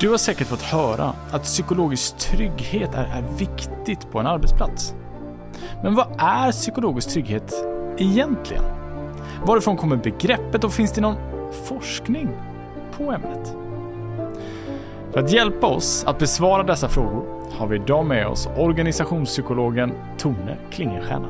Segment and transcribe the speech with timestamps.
[0.00, 4.94] Du har säkert fått höra att psykologisk trygghet är, är viktigt på en arbetsplats.
[5.82, 7.54] Men vad är psykologisk trygghet
[7.96, 8.64] egentligen?
[9.44, 11.16] Varifrån kommer begreppet och finns det någon
[11.64, 12.28] forskning
[12.96, 13.56] på ämnet?
[15.12, 20.56] För att hjälpa oss att besvara dessa frågor har vi idag med oss organisationspsykologen Tone
[20.70, 21.28] Klingenstierna.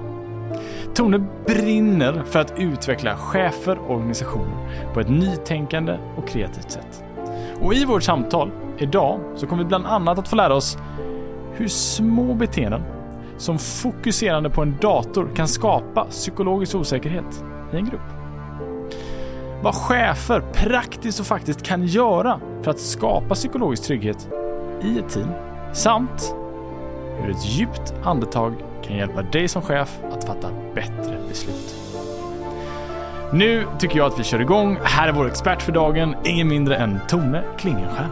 [0.94, 7.04] Tone brinner för att utveckla chefer och organisationer på ett nytänkande och kreativt sätt.
[7.62, 10.78] Och i vårt samtal idag så kommer vi bland annat att få lära oss
[11.54, 12.82] hur små beteenden
[13.36, 18.00] som fokuserande på en dator kan skapa psykologisk osäkerhet i en grupp.
[19.62, 24.28] Vad chefer praktiskt och faktiskt kan göra för att skapa psykologisk trygghet
[24.82, 25.28] i ett team
[25.72, 26.34] samt
[27.20, 31.77] hur ett djupt andetag kan hjälpa dig som chef att fatta bättre beslut.
[33.32, 34.78] Nu tycker jag att vi kör igång.
[34.82, 38.08] Här är vår expert för dagen, ingen mindre än Tone Klingenstierna.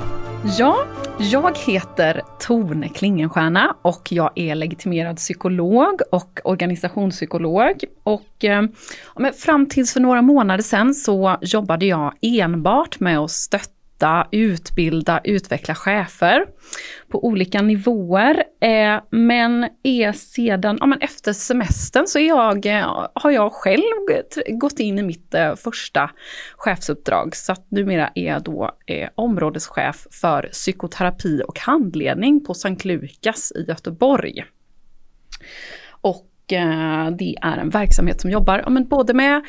[0.59, 0.77] Ja,
[1.19, 7.85] jag heter Tone Klingenstierna och jag är legitimerad psykolog och organisationspsykolog.
[8.03, 8.63] Och eh,
[9.39, 15.21] fram tills för några månader sedan så jobbade jag enbart med att stötta stötta, utbilda,
[15.25, 16.47] utveckla chefer
[17.09, 18.43] på olika nivåer.
[18.61, 23.83] Eh, men är sedan, ja, men efter semestern så är jag, eh, har jag själv
[24.49, 26.11] gått in i mitt eh, första
[26.57, 27.37] chefsuppdrag.
[27.37, 33.53] Så att numera är jag då eh, områdeschef för psykoterapi och handledning på Sankt Lukas
[33.53, 34.45] i Göteborg.
[35.91, 39.43] Och eh, det är en verksamhet som jobbar ja, men både med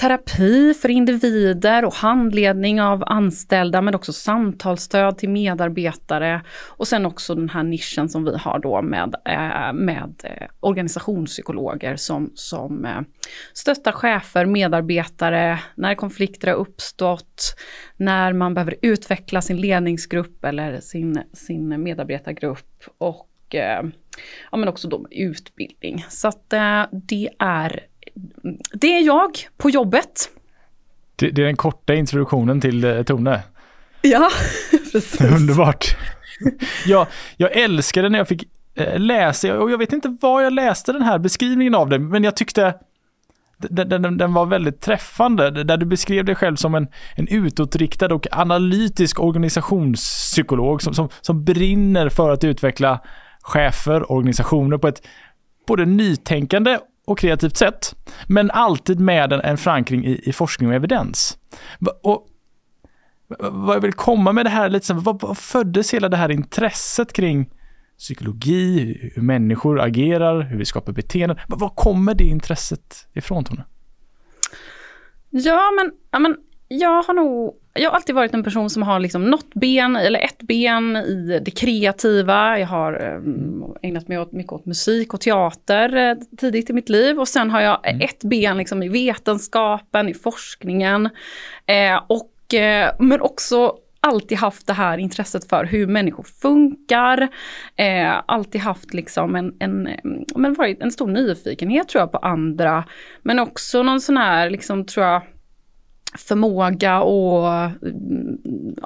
[0.00, 7.34] terapi för individer och handledning av anställda men också samtalsstöd till medarbetare och sen också
[7.34, 13.00] den här nischen som vi har då med, eh, med eh, organisationspsykologer som, som eh,
[13.52, 17.56] stöttar chefer, medarbetare när konflikter har uppstått,
[17.96, 23.26] när man behöver utveckla sin ledningsgrupp eller sin, sin medarbetargrupp och
[24.50, 26.04] ja, men också då med utbildning.
[26.08, 26.50] Så att
[26.90, 27.89] det är
[28.72, 30.30] det är jag på jobbet.
[31.16, 33.42] Det, det är den korta introduktionen till eh, Tone.
[34.02, 34.30] Ja,
[34.92, 35.20] precis.
[35.40, 35.96] Underbart.
[36.86, 40.92] Ja, jag älskade när jag fick eh, läsa, och jag vet inte var jag läste
[40.92, 42.74] den här beskrivningen av det, men jag tyckte
[43.58, 48.14] den, den, den, var väldigt träffande, där du beskrev dig själv som en, en utåtriktad
[48.14, 53.00] och analytisk organisationspsykolog som, som, som brinner för att utveckla
[53.42, 55.02] chefer, organisationer på ett
[55.66, 56.78] både nytänkande
[57.10, 57.94] och kreativt sätt.
[58.26, 61.38] Men alltid med en, en förankring i, i forskning och evidens.
[62.02, 62.26] Och
[63.38, 67.12] vad jag vill komma med det här lite vad, vad föddes hela det här intresset
[67.12, 67.50] kring
[67.98, 71.38] psykologi, hur människor agerar, hur vi skapar beteenden.
[71.48, 73.64] Var kommer det intresset ifrån Tone?
[75.30, 76.36] Ja men, ja, men
[76.68, 80.20] jag har nog jag har alltid varit en person som har liksom något ben, eller
[80.20, 82.58] ett ben i det kreativa.
[82.58, 86.88] Jag har um, ägnat mig åt, mycket åt musik och teater eh, tidigt i mitt
[86.88, 87.20] liv.
[87.20, 88.00] Och sen har jag mm.
[88.00, 91.10] ett ben liksom i vetenskapen, i forskningen.
[91.66, 97.28] Eh, och, eh, men också alltid haft det här intresset för hur människor funkar.
[97.76, 99.88] Eh, alltid haft liksom en, en,
[100.36, 102.84] men varit en stor nyfikenhet tror jag på andra.
[103.22, 105.22] Men också någon sån här, liksom, tror jag,
[106.18, 107.72] förmåga att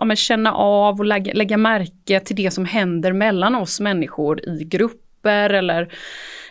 [0.08, 4.64] ja, känna av och lägga, lägga märke till det som händer mellan oss människor i
[4.64, 5.92] grupper eller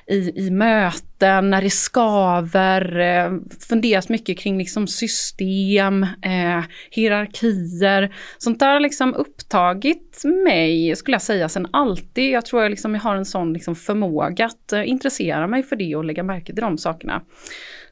[0.07, 3.31] i, i möten, när det skaver, eh,
[3.69, 8.15] funderat mycket kring liksom system, eh, hierarkier.
[8.37, 12.31] Sånt där har liksom upptagit mig, skulle jag säga, sen alltid.
[12.31, 15.75] Jag tror jag, liksom, jag har en sån liksom förmåga att eh, intressera mig för
[15.75, 17.21] det och lägga märke till de sakerna.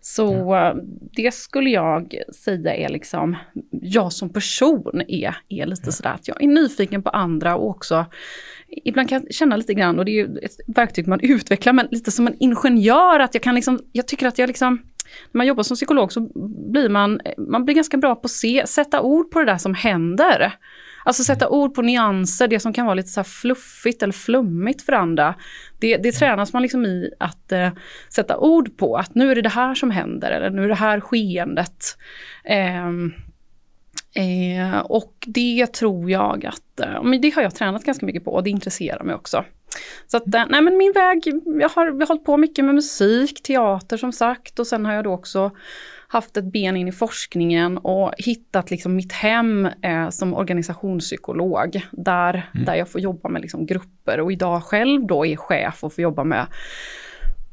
[0.01, 0.75] Så ja.
[1.15, 3.35] det skulle jag säga är liksom,
[3.71, 8.05] jag som person är, är lite sådär att jag är nyfiken på andra och också
[8.83, 11.87] ibland kan jag känna lite grann, och det är ju ett verktyg man utvecklar, men
[11.91, 14.81] lite som en ingenjör, att jag kan liksom, jag tycker att jag liksom,
[15.31, 16.31] när man jobbar som psykolog så
[16.71, 19.73] blir man, man blir ganska bra på att se, sätta ord på det där som
[19.73, 20.53] händer.
[21.05, 21.59] Alltså sätta mm.
[21.59, 25.35] ord på nyanser, det som kan vara lite så fluffigt eller flummigt för andra.
[25.79, 27.69] Det, det tränas man liksom i att eh,
[28.09, 30.75] sätta ord på, att nu är det det här som händer, eller nu är det
[30.75, 31.97] här skeendet.
[32.43, 32.87] Eh,
[34.23, 38.33] eh, och det tror jag att, eh, men det har jag tränat ganska mycket på
[38.33, 39.45] och det intresserar mig också.
[40.07, 42.75] Så att, eh, nej men min väg, jag har, jag har hållit på mycket med
[42.75, 45.51] musik, teater som sagt och sen har jag då också
[46.11, 51.81] haft ett ben in i forskningen och hittat liksom mitt hem eh, som organisationspsykolog.
[51.91, 52.65] Där, mm.
[52.65, 56.01] där jag får jobba med liksom grupper och idag själv då är chef och får
[56.01, 56.47] jobba med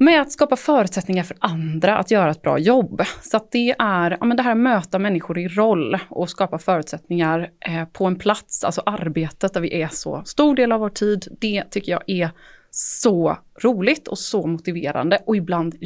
[0.00, 3.02] med att skapa förutsättningar för andra att göra ett bra jobb.
[3.22, 6.58] Så att det är ja, men det här att möta människor i roll och skapa
[6.58, 10.90] förutsättningar eh, på en plats, alltså arbetet där vi är så stor del av vår
[10.90, 11.36] tid.
[11.40, 12.30] Det tycker jag är
[12.70, 15.76] så roligt och så motiverande och ibland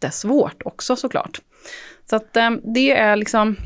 [0.00, 1.40] jättesvårt också såklart.
[2.10, 3.56] Så att eh, det är liksom,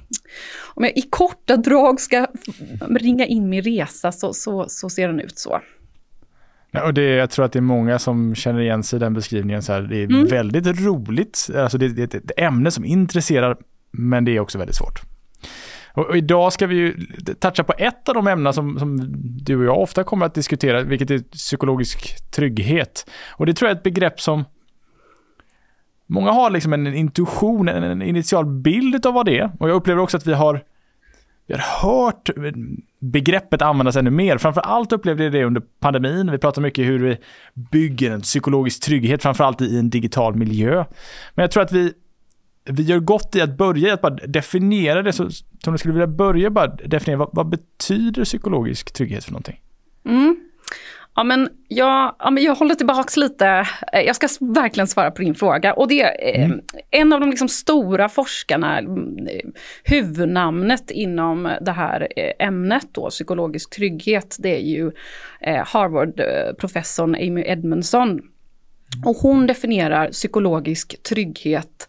[0.74, 2.26] om jag i korta drag ska
[2.90, 5.60] ringa in min resa så, så, så ser den ut så.
[6.70, 9.14] Ja, och det, jag tror att det är många som känner igen sig i den
[9.14, 9.62] beskrivningen.
[9.62, 10.26] Så här, det är mm.
[10.26, 13.56] väldigt roligt, alltså det, det, är ett ämne som intresserar,
[13.90, 15.00] men det är också väldigt svårt.
[15.92, 16.96] Och, och idag ska vi ju
[17.40, 18.98] toucha på ett av de ämnen som, som,
[19.44, 23.10] du och jag ofta kommer att diskutera, vilket är psykologisk trygghet.
[23.30, 24.44] Och det tror jag är ett begrepp som
[26.06, 29.52] många har liksom en intuition, en initial bild av vad det är.
[29.58, 30.60] Och jag upplever också att vi har
[31.46, 32.30] vi har hört
[32.98, 34.38] begreppet användas ännu mer.
[34.38, 36.30] Framförallt upplevde jag det under pandemin.
[36.30, 37.16] Vi pratar mycket hur vi
[37.54, 40.84] bygger en psykologisk trygghet, framförallt i en digital miljö.
[41.34, 41.92] Men jag tror att vi,
[42.64, 45.12] vi gör gott i att börja att bara definiera det.
[45.12, 45.22] Så
[45.66, 49.60] om du skulle vilja börja bara definiera, vad, vad betyder psykologisk trygghet för någonting?
[50.04, 50.36] Mm.
[51.16, 53.66] Ja men, jag, ja, men jag håller tillbaks lite.
[53.92, 55.72] Jag ska verkligen svara på din fråga.
[55.72, 56.60] Och det är eh, mm.
[56.90, 59.26] en av de liksom stora forskarna, mm,
[59.84, 64.92] huvudnamnet inom det här eh, ämnet då, psykologisk trygghet, det är ju
[65.40, 68.20] eh, Harvard-professorn Amy Edmondson.
[69.04, 71.88] Och hon definierar psykologisk trygghet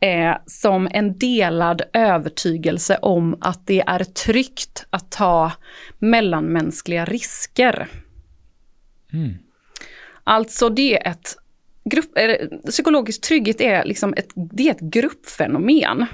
[0.00, 5.52] eh, som en delad övertygelse om att det är tryggt att ta
[5.98, 7.88] mellanmänskliga risker.
[9.14, 9.34] Mm.
[10.24, 11.36] Alltså det är ett
[11.84, 12.18] grupp,
[12.66, 16.06] psykologisk trygghet är liksom ett, det är ett gruppfenomen.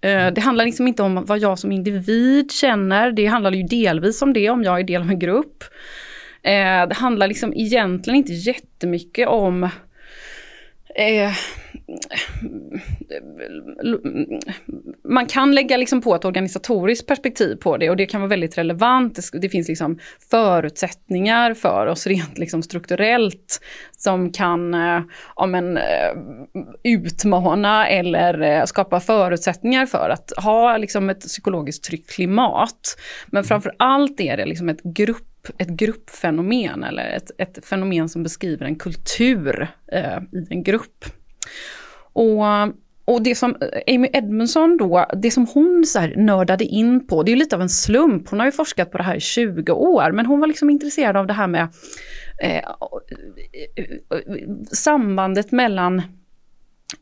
[0.00, 4.22] Eh, det handlar liksom inte om vad jag som individ känner, det handlar ju delvis
[4.22, 5.64] om det om jag är del av en grupp.
[6.42, 9.64] Eh, det handlar liksom egentligen inte jättemycket om
[10.94, 11.32] eh,
[15.08, 18.58] man kan lägga liksom på ett organisatoriskt perspektiv på det och det kan vara väldigt
[18.58, 19.18] relevant.
[19.32, 19.98] Det, finns liksom
[20.30, 23.60] förutsättningar för oss rent liksom strukturellt
[23.96, 25.02] som kan eh,
[25.36, 25.82] ja, men, eh,
[26.84, 32.98] utmana eller eh, skapa förutsättningar för att ha liksom ett psykologiskt tryggt klimat.
[33.26, 35.28] Men framför allt är det liksom ett grupp
[35.58, 41.04] ett gruppfenomen eller ett, ett fenomen som beskriver en kultur eh, i en grupp.
[42.12, 42.44] Och,
[43.04, 43.56] och det som
[43.86, 47.56] Amy Edmondson då, det som hon så här nördade in på, det är ju lite
[47.56, 48.28] av en slump.
[48.28, 51.16] Hon har ju forskat på det här i 20 år, men hon var liksom intresserad
[51.16, 51.68] av det här med
[52.42, 52.68] eh,
[54.72, 56.02] sambandet mellan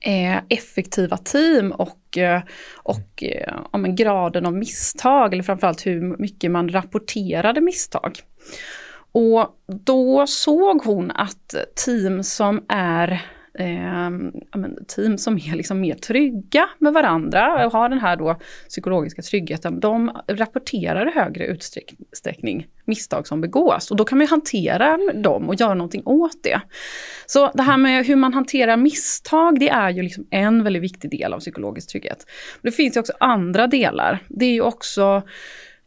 [0.01, 2.43] eh, effektiva team och, eh,
[2.77, 8.19] och eh, om en graden av misstag, eller framförallt hur mycket man rapporterade misstag.
[9.13, 11.55] Och då såg hon att
[11.85, 13.23] team som är
[13.55, 14.11] eh,
[14.89, 18.37] team som är liksom mer trygga med varandra och har den här då
[18.69, 23.91] psykologiska tryggheten, de rapporterar i högre utsträckning misstag som begås.
[23.91, 26.61] Och då kan man ju hantera dem och göra någonting åt det.
[27.27, 31.11] Så det här med hur man hanterar misstag, det är ju liksom en väldigt viktig
[31.11, 32.27] del av psykologisk trygghet.
[32.63, 34.19] Det finns ju också andra delar.
[34.29, 35.23] Det är ju också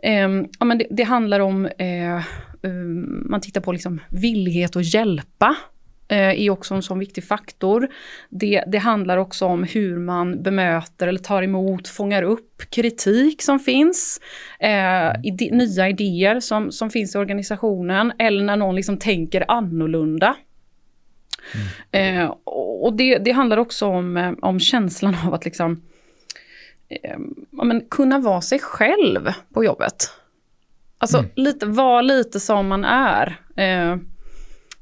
[0.04, 0.30] eh,
[0.60, 2.22] ja, men det, det handlar om eh,
[2.62, 5.56] um, man tittar på liksom villighet att hjälpa
[6.16, 7.88] är också en sån viktig faktor.
[8.30, 13.60] Det, det handlar också om hur man bemöter eller tar emot, fångar upp kritik som
[13.60, 14.22] finns,
[14.60, 20.36] eh, ide, nya idéer som, som finns i organisationen eller när någon liksom tänker annorlunda.
[21.92, 22.18] Mm.
[22.22, 22.36] Eh,
[22.84, 25.82] och det, det, handlar också om, eh, om känslan av att liksom,
[26.90, 27.18] eh,
[27.52, 29.96] men, kunna vara sig själv på jobbet.
[30.98, 31.30] Alltså mm.
[31.36, 33.40] lite, vara lite som man är.
[33.56, 33.98] Eh,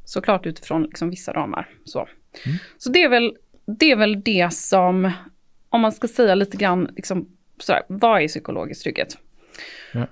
[0.05, 1.69] Såklart utifrån liksom vissa ramar.
[1.85, 2.57] Så, mm.
[2.77, 3.37] så det, är väl,
[3.79, 5.11] det är väl det som,
[5.69, 7.29] om man ska säga lite grann, liksom,
[7.59, 9.17] sådär, vad är psykologisk trygghet?
[9.93, 10.07] Ja.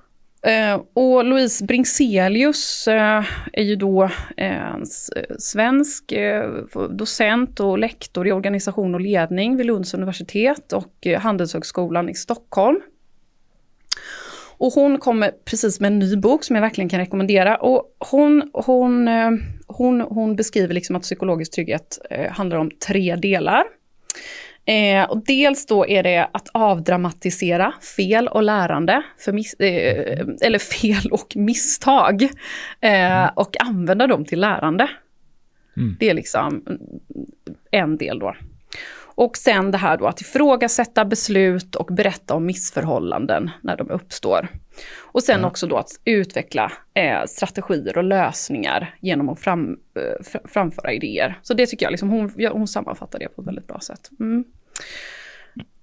[0.47, 4.03] Uh, och Louise Bringselius uh, är ju då
[4.41, 4.83] uh,
[5.39, 6.13] svensk
[6.89, 12.81] docent och lektor i organisation och ledning vid Lunds universitet och Handelshögskolan i Stockholm.
[14.59, 17.55] Och hon kommer precis med en ny bok som jag verkligen kan rekommendera.
[17.55, 19.31] Och hon, hon, eh,
[19.67, 23.63] hon, hon beskriver liksom att psykologisk trygghet eh, handlar om tre delar.
[24.65, 31.11] Eh, och dels då är det att avdramatisera fel och lärande, för eh, eller fel
[31.11, 32.23] och misstag,
[32.81, 34.89] eh, och använda dem till lärande.
[35.77, 35.97] Mm.
[35.99, 36.63] Det är liksom
[37.71, 38.35] en del då.
[39.19, 44.47] Och sen det här då att ifrågasätta beslut och berätta om missförhållanden när de uppstår.
[44.97, 45.47] Och sen Ja.
[45.47, 51.39] också då att utveckla eh, strategier och lösningar genom att fram, eh, fr- framföra idéer.
[51.41, 54.09] Så det tycker jag, liksom, hon, hon sammanfattar det på ett väldigt bra sätt.
[54.19, 54.43] Mm.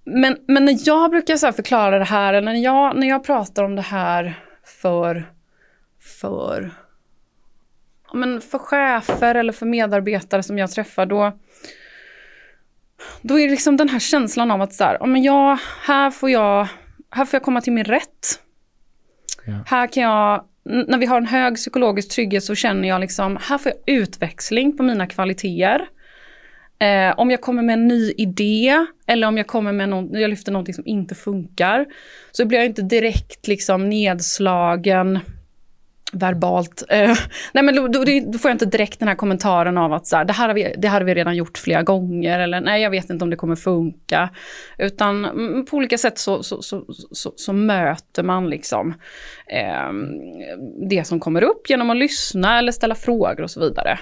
[0.04, 3.64] Men, men när jag brukar så förklara det här, eller när jag, när jag pratar
[3.64, 5.24] om det här för,
[6.20, 6.70] för,
[8.14, 11.38] men för chefer eller för medarbetare som jag träffar, då,
[13.22, 16.30] då är det liksom den här känslan av att så här, men jag, här, får
[16.30, 16.68] jag,
[17.10, 18.40] här får jag komma till min rätt.
[19.46, 19.52] Ja.
[19.66, 23.58] Här kan jag, när vi har en hög psykologisk trygghet så känner jag liksom, här
[23.58, 25.88] får jag utväxling på mina kvaliteter.
[26.78, 30.30] Eh, om jag kommer med en ny idé eller om jag kommer med någon, jag
[30.30, 31.86] lyfter någonting som inte funkar.
[32.32, 35.18] Så blir jag inte direkt liksom nedslagen
[36.18, 36.82] verbalt.
[36.88, 37.16] Eh,
[37.52, 40.16] nej men då, då, då får jag inte direkt den här kommentaren av att så
[40.16, 42.82] här, det, här har vi, det här har vi redan gjort flera gånger eller nej
[42.82, 44.30] jag vet inte om det kommer funka.
[44.78, 48.94] Utan mm, på olika sätt så, så, så, så, så möter man liksom
[49.46, 49.92] eh,
[50.88, 53.98] det som kommer upp genom att lyssna eller ställa frågor och så vidare.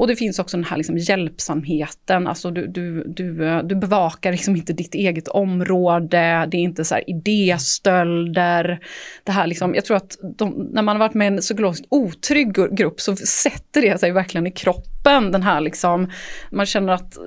[0.00, 4.32] Och det finns också den här liksom hjälpsamheten, alltså du, du, du, eh, du bevakar
[4.32, 8.80] liksom inte ditt eget område, det är inte så här idéstölder.
[9.24, 12.54] Det här liksom, jag tror att de, när man har varit med en psykologiskt otrygg
[12.76, 16.10] grupp så sätter det sig verkligen i kroppen, den här liksom,
[16.50, 17.18] man känner att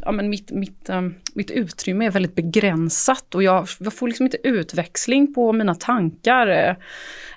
[0.00, 1.02] ja, men mitt, mitt, eh,
[1.34, 6.46] mitt utrymme är väldigt begränsat och jag, jag får liksom inte utväxling på mina tankar.
[6.46, 6.74] Eh,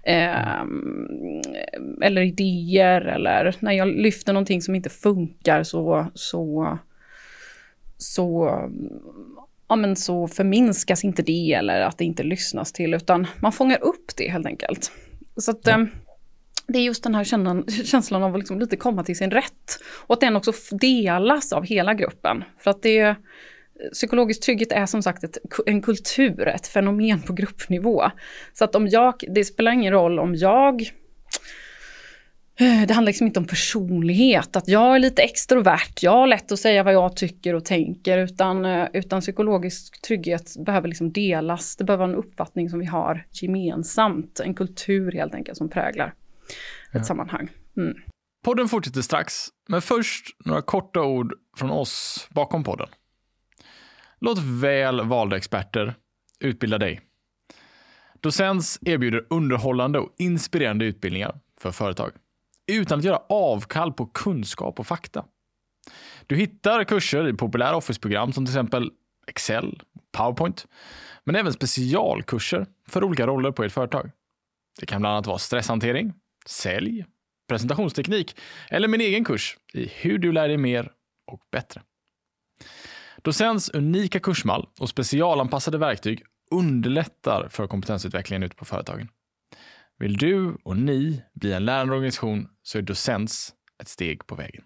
[0.04, 0.64] eh
[2.02, 6.78] eller idéer eller när jag lyfter någonting som inte funkar så, så,
[7.98, 8.50] så,
[9.68, 13.84] ja, men så förminskas inte det eller att det inte lyssnas till utan man fångar
[13.84, 14.92] upp det helt enkelt.
[15.38, 15.78] Så att, eh,
[16.68, 19.80] det är just den här känslan, känslan av att liksom lite komma till sin rätt.
[20.08, 22.44] Och att den också delas av hela gruppen.
[22.60, 23.16] För att det
[23.94, 28.04] Psykologisk trygghet är som sagt ett, en kultur, ett fenomen på gruppnivå.
[28.54, 30.92] Så att om jag, det spelar ingen roll om jag
[32.58, 36.60] det handlar liksom inte om personlighet, att jag är lite extrovert, jag har lätt att
[36.60, 41.76] säga vad jag tycker och tänker, utan, eh, utan psykologisk trygghet behöver liksom delas.
[41.76, 46.08] Det behöver vara en uppfattning som vi har gemensamt, en kultur helt enkelt som präglar
[46.08, 46.14] ett
[46.94, 47.04] Ja.
[47.04, 47.50] sammanhang.
[47.78, 47.94] Mm.
[48.46, 52.88] Podden fortsätter strax, men först några korta ord från oss bakom podden.
[54.20, 55.96] Låt väl valda experter
[56.40, 57.02] utbilda dig.
[58.22, 62.12] Docens erbjuder underhållande och inspirerande utbildningar för företag
[62.68, 65.26] utan att göra avkall på kunskap och fakta.
[66.28, 68.92] Du hittar kurser i populära Office-program som till exempel
[69.28, 69.82] Excel,
[70.12, 70.68] PowerPoint,
[71.24, 74.12] men även specialkurser för olika roller på ert företag.
[74.80, 76.14] Det kan bland annat vara stresshantering,
[76.46, 77.06] sälj,
[77.50, 78.36] presentationsteknik
[78.70, 80.92] eller min egen kurs i hur du lär dig mer
[81.28, 81.82] och bättre.
[83.18, 89.10] Docens unika kursmall och specialanpassade verktyg underlättar för kompetensutvecklingen ute på företagen.
[90.00, 94.64] Vill du och ni bli en lärande organisation så är Docens ett steg på vägen.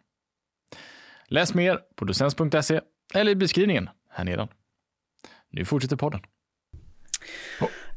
[1.27, 2.81] Läs mer på docens.se
[3.13, 4.47] eller i beskrivningen här nedan.
[5.51, 6.21] Nu fortsätter podden.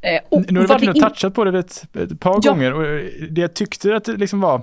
[0.01, 2.51] Eh, och Nu har du varit inne och touchat på det ett, ett par Ja.
[2.51, 4.61] gånger och eh, det jag tyckte att det liksom var,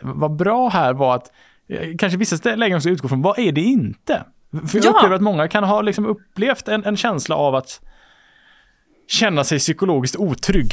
[0.00, 1.32] var bra här var att
[1.68, 4.24] eh, kanske vissa lägen också utgår från vad är det inte?
[4.68, 4.90] För jag Ja.
[4.90, 7.80] upplever att många kan ha liksom upplevt en, en känsla av att
[9.08, 10.70] känna sig psykologiskt otrygg.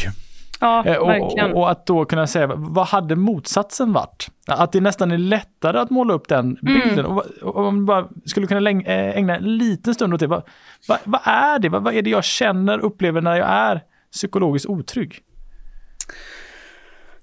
[0.63, 1.53] Ja, Eh, Och, verkligen.
[1.53, 4.27] och, att då kunna säga, vad hade motsatsen varit?
[4.47, 6.57] Att det nästan är lättare att måla upp den Mm.
[6.87, 7.05] bilden.
[7.15, 10.27] Vad- och om man bara skulle kunna eh, ägna en liten stund åt det.
[10.27, 10.43] Vad,
[10.87, 11.69] vad, vad är det?
[11.69, 15.19] Vad, vad är det jag känner, upplever när jag är psykologiskt otrygg?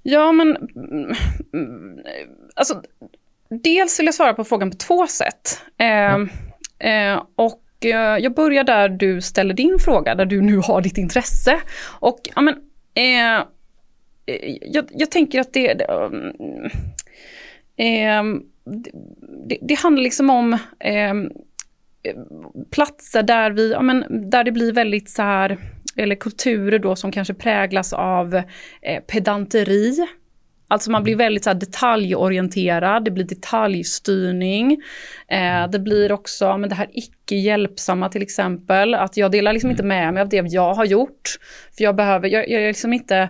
[0.02, 0.56] Ja, men...
[0.56, 1.14] mm,
[1.54, 1.99] mm,
[2.56, 2.82] Alltså,
[3.62, 5.62] dels vill jag svara på frågan på två sätt.
[5.78, 6.14] Eh,
[6.92, 10.99] eh, och eh, jag börjar där du ställer din fråga, där du nu har ditt
[10.99, 11.56] intresse.
[12.00, 12.54] Och ja, men,
[12.94, 13.38] Eh,
[14.26, 15.82] eh, jag, jag tänker att det...
[17.76, 18.25] eh,
[19.49, 21.14] det, det handlar liksom om eh,
[22.70, 25.59] platser där vi, ja, men, där det blir väldigt så här,
[25.97, 28.35] eller kulturer då som kanske präglas av
[28.82, 30.06] eh, pedanteri.
[30.71, 34.83] Alltså man blir väldigt så detaljorienterad, det blir detaljstyrning.
[35.29, 38.95] Eh, det blir också men det här icke hjälpsamma till exempel.
[38.95, 41.39] Att jag delar liksom inte med mig av det jag har gjort.
[41.77, 43.29] För jag behöver, jag, jag är liksom inte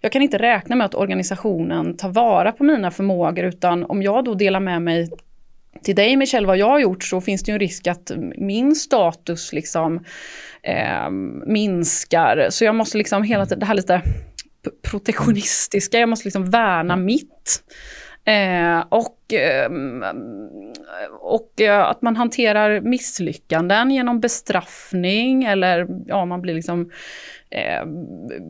[0.00, 4.24] jag kan inte räkna med att organisationen tar vara på mina förmågor utan om jag
[4.24, 5.08] då delar med mig
[5.82, 8.74] till dig Michelle vad jag har gjort så finns det ju en risk att min
[8.74, 10.04] status liksom
[10.62, 11.10] eh,
[11.46, 12.46] minskar.
[12.50, 14.02] Så jag måste liksom hela tiden, det här lite
[14.82, 17.62] protektionistiska, jag måste liksom värna mitt.
[18.24, 19.70] Eh, och, eh,
[21.20, 26.90] och eh, att man hanterar misslyckanden genom bestraffning eller ja, man blir liksom
[27.50, 27.86] eh,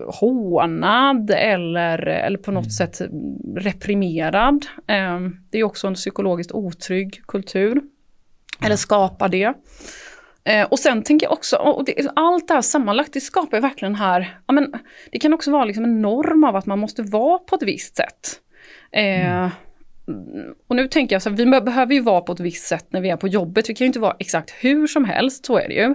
[0.06, 2.70] hånad eller, eller på något mm.
[2.70, 3.00] sätt
[3.56, 4.66] reprimerad.
[4.86, 5.18] Eh,
[5.50, 7.72] det är också en psykologiskt otrygg kultur.
[7.72, 7.88] Mm.
[8.64, 9.54] Eller skapar det.
[10.48, 13.94] Eh, och sen tänker jag också, och det, allt det här sammanlagt, det skapar verkligen
[13.94, 14.72] här, ja men
[15.12, 17.96] det kan också vara liksom en norm av att man måste vara på ett visst
[17.96, 18.40] sätt.
[18.92, 19.50] Eh, mm.
[20.68, 23.00] Och nu tänker jag så här, vi behöver ju vara på ett visst sätt när
[23.00, 23.70] vi är på jobbet.
[23.70, 25.94] Vi kan ju inte vara exakt hur som helst, så är det ju.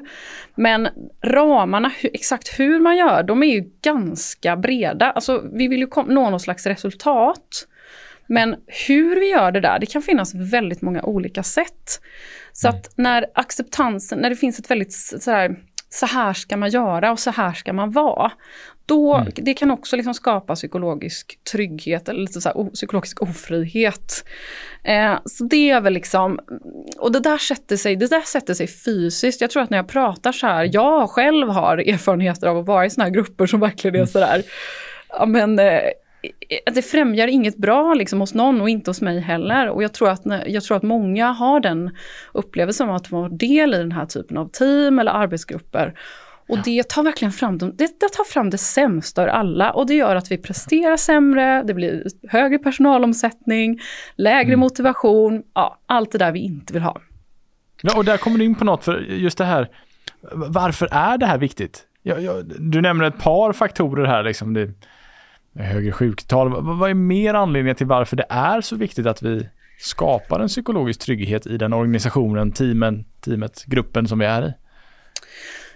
[0.56, 0.88] Men
[1.22, 5.12] ramarna, exakt hur man gör, de är ju ganska breda.
[5.12, 7.68] Alltså vi vill ju nå någon slags resultat.
[8.28, 8.56] Men
[8.88, 12.02] hur vi gör det där, det kan finnas väldigt många olika sätt.
[12.54, 12.80] Så mm.
[12.80, 15.56] att när acceptansen, när det finns ett väldigt så här,
[15.90, 18.32] så här ska man göra och så här ska man vara.
[18.86, 19.32] Då, mm.
[19.36, 24.26] Det kan också liksom skapa psykologisk trygghet eller lite så här, psykologisk ofrihet.
[24.84, 26.40] Eh, så det är väl liksom,
[26.98, 29.42] och det där, sätter sig, det där sätter sig fysiskt.
[29.42, 32.86] Jag tror att när jag pratar så här, jag själv har erfarenheter av att vara
[32.86, 34.08] i såna här grupper som verkligen är mm.
[34.08, 34.44] sådär,
[35.10, 35.82] ja men eh,
[36.74, 39.70] det främjar inget bra liksom hos någon och inte hos mig heller.
[39.70, 41.96] Och jag tror, att, jag tror att många har den
[42.34, 45.94] upplevelsen av att vara del i den här typen av team eller arbetsgrupper.
[46.48, 46.62] Och ja.
[46.66, 50.16] det tar verkligen fram, det, det tar fram det sämsta ur alla och det gör
[50.16, 53.80] att vi presterar sämre, det blir högre personalomsättning,
[54.16, 54.60] lägre mm.
[54.60, 57.02] motivation, ja, allt det där vi inte vill ha.
[57.82, 59.70] Ja, och där kommer du in på något, för just det här,
[60.32, 61.84] varför är det här viktigt?
[62.02, 64.72] Ja, ja, du nämner ett par faktorer här, liksom det,
[65.56, 66.62] högre sjuktal.
[66.78, 71.00] Vad är mer anledningen till varför det är så viktigt att vi skapar en psykologisk
[71.00, 74.54] trygghet i den organisationen, teamen, teamet, gruppen som vi är i?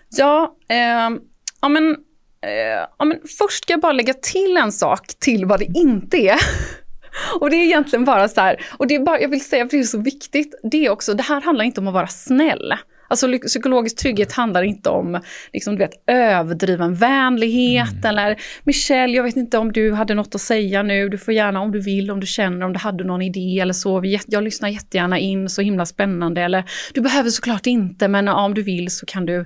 [0.10, 1.18] Ja, eh,
[1.62, 1.96] ja, men,
[2.42, 6.18] eh, ja men först ska jag bara lägga till en sak till vad det inte
[6.18, 6.40] är.
[7.40, 9.78] Och det är egentligen bara så här, och det är bara, jag vill säga, för
[9.78, 12.74] det är så viktigt, det är också, det här handlar inte om att vara snäll.
[13.08, 15.22] Alltså psykologisk trygghet handlar inte om
[15.54, 18.06] liksom, du vet, överdriven vänlighet mm.
[18.06, 21.62] eller Michelle, jag vet inte om du hade något att säga nu, du får gärna
[21.62, 24.02] om du vill, om du känner, om du hade någon idé eller så.
[24.28, 26.42] Jag lyssnar jättegärna in, så himla spännande.
[26.42, 29.46] Eller du behöver såklart inte, men om du vill så kan du,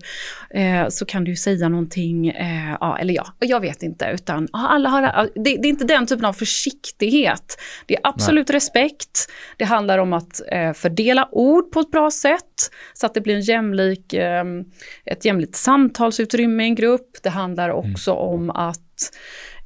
[0.49, 2.29] eh, så kan du säga någonting.
[2.29, 4.11] Eh, ja, eller ja, jag vet inte.
[4.13, 5.01] Utan alla har,
[5.35, 7.57] det, det, är inte den typen av försiktighet.
[7.85, 8.55] Det är absolut Nej.
[8.55, 9.31] respekt.
[9.57, 12.50] Det handlar om att eh, fördela ord på ett bra sätt
[12.93, 14.65] så att det blir en jämlik, ehm,
[15.05, 17.17] ett jämlikt samtalsutrymme i en grupp.
[17.23, 17.91] Det handlar mm.
[17.91, 18.23] också mm.
[18.23, 19.17] om att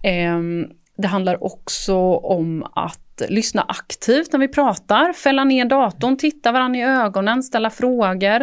[0.03, 6.51] ehm, det handlar också om att lyssna aktivt när vi pratar, fälla ner datorn, titta
[6.51, 8.41] varandra i ögonen, ställa frågor.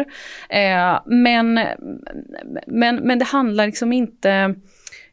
[0.49, 1.59] Eh, men,
[2.67, 4.55] men, men det handlar liksom inte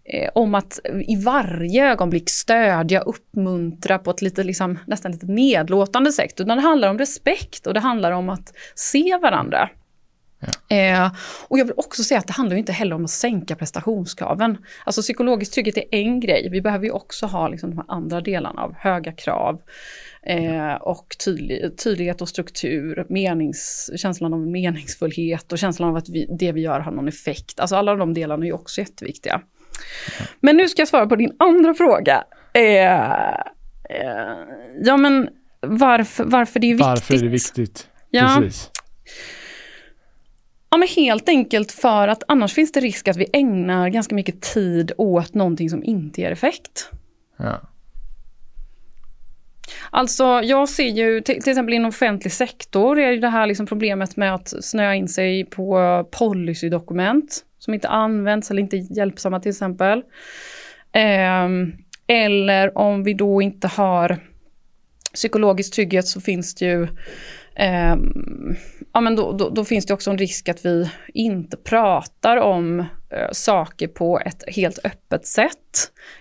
[0.04, 6.12] eh, om att i varje ögonblick stödja, uppmuntra på ett lite, liksom, nästan lite nedlåtande
[6.12, 9.70] sätt, utan det handlar om respekt och det handlar om att se varandra.
[10.40, 10.76] Ja.
[10.76, 11.12] Eh,
[11.48, 14.58] och jag vill också säga att det handlar inte heller om att sänka prestationskraven.
[14.84, 18.20] Alltså psykologisk trygghet är en grej, vi behöver ju också ha liksom, de här andra
[18.20, 19.60] delarna av höga krav.
[20.22, 26.26] Eh, och tydlig, tydlighet och struktur, menings, känslan av meningsfullhet och känslan av att vi,
[26.38, 27.60] det vi gör har någon effekt.
[27.60, 29.42] Alltså alla de delarna är också jätteviktiga.
[30.18, 30.24] Ja.
[30.40, 32.24] Men nu ska jag svara på din andra fråga.
[32.52, 33.40] Eh, eh
[34.84, 35.28] ja men
[35.60, 36.86] varför, varför det är viktigt.
[36.86, 37.88] Varför är det viktigt?
[38.10, 38.36] Ja.
[38.40, 38.70] Precis.
[40.70, 44.40] Ja, men helt enkelt för att annars finns det risk att vi ägnar ganska mycket
[44.40, 46.90] tid åt någonting som inte ger effekt.
[47.36, 47.60] Ja.
[49.90, 54.16] Alltså jag ser ju till, till, exempel inom offentlig sektor är det här liksom problemet
[54.16, 59.50] med att snöa in sig på policydokument som inte används eller inte är hjälpsamma till
[59.50, 60.02] exempel.
[60.92, 61.48] Eh,
[62.06, 64.18] eller om vi då inte har
[65.14, 66.82] psykologisk trygghet så finns det ju
[67.54, 67.96] eh,
[68.92, 72.80] ja, men då, då, då, finns det också en risk att vi inte pratar om
[72.80, 75.56] eh, saker på ett helt öppet sätt.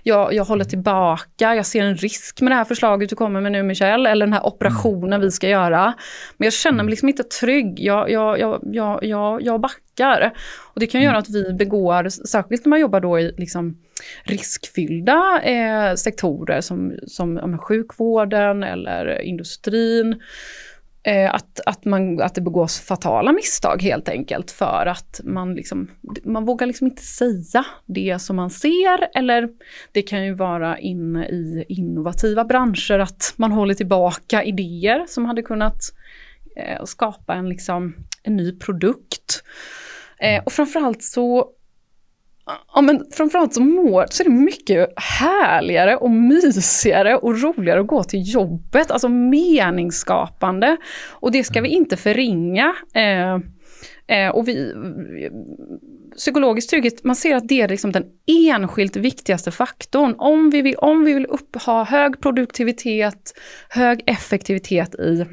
[0.04, 3.52] Jag, jag håller tillbaka, jag ser en risk med det här förslaget du kommer med
[3.52, 5.94] nu Michelle, eller den här operationen vi ska göra.
[6.38, 10.32] Men jag känner mig liksom inte trygg, jag, jag, jag, jag, jag, jag backar.
[10.74, 13.78] Och det kan göra att vi begår, särskilt när man jobbar då i liksom,
[14.24, 20.22] riskfyllda eh, sektorer som, som ja, sjukvården eller industrin,
[21.04, 25.88] Eh, att, att, man, att det begås fatala misstag helt enkelt för att man, liksom,
[26.24, 29.50] man vågar liksom inte säga det som man ser eller
[29.92, 35.42] det kan ju vara inne i innovativa branscher att man håller tillbaka idéer som hade
[35.42, 35.82] kunnat
[36.56, 39.44] eh, skapa en, liksom, en ny produkt.
[40.20, 41.50] Eh, och framförallt så
[42.74, 47.88] Ja men framförallt så mår, så är det mycket härligare och mysigare och roligare att
[47.88, 50.78] gå till jobbet, alltså meningsskapande.
[51.10, 52.76] Och det ska vi inte förringa.
[52.94, 53.34] Eh,
[54.18, 54.74] eh, och vi,
[56.16, 60.16] psykologisk trygghet, man ser att det är liksom den enskilt viktigaste faktorn.
[60.18, 65.26] Om vi vill, om vi vill upp, ha hög produktivitet, hög effektivitet i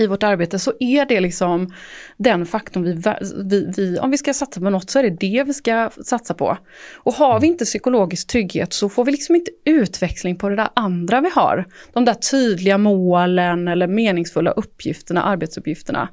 [0.00, 1.74] i vårt arbete så är det liksom
[2.16, 3.02] den faktorn vi,
[3.50, 6.34] vi, vi, om vi ska satsa på något så är det det vi ska satsa
[6.34, 6.56] på.
[6.96, 10.68] Och har vi inte psykologisk trygghet så får vi liksom inte utväxling på det där
[10.74, 11.64] andra vi har.
[11.92, 16.08] De där tydliga målen eller meningsfulla uppgifterna, arbetsuppgifterna.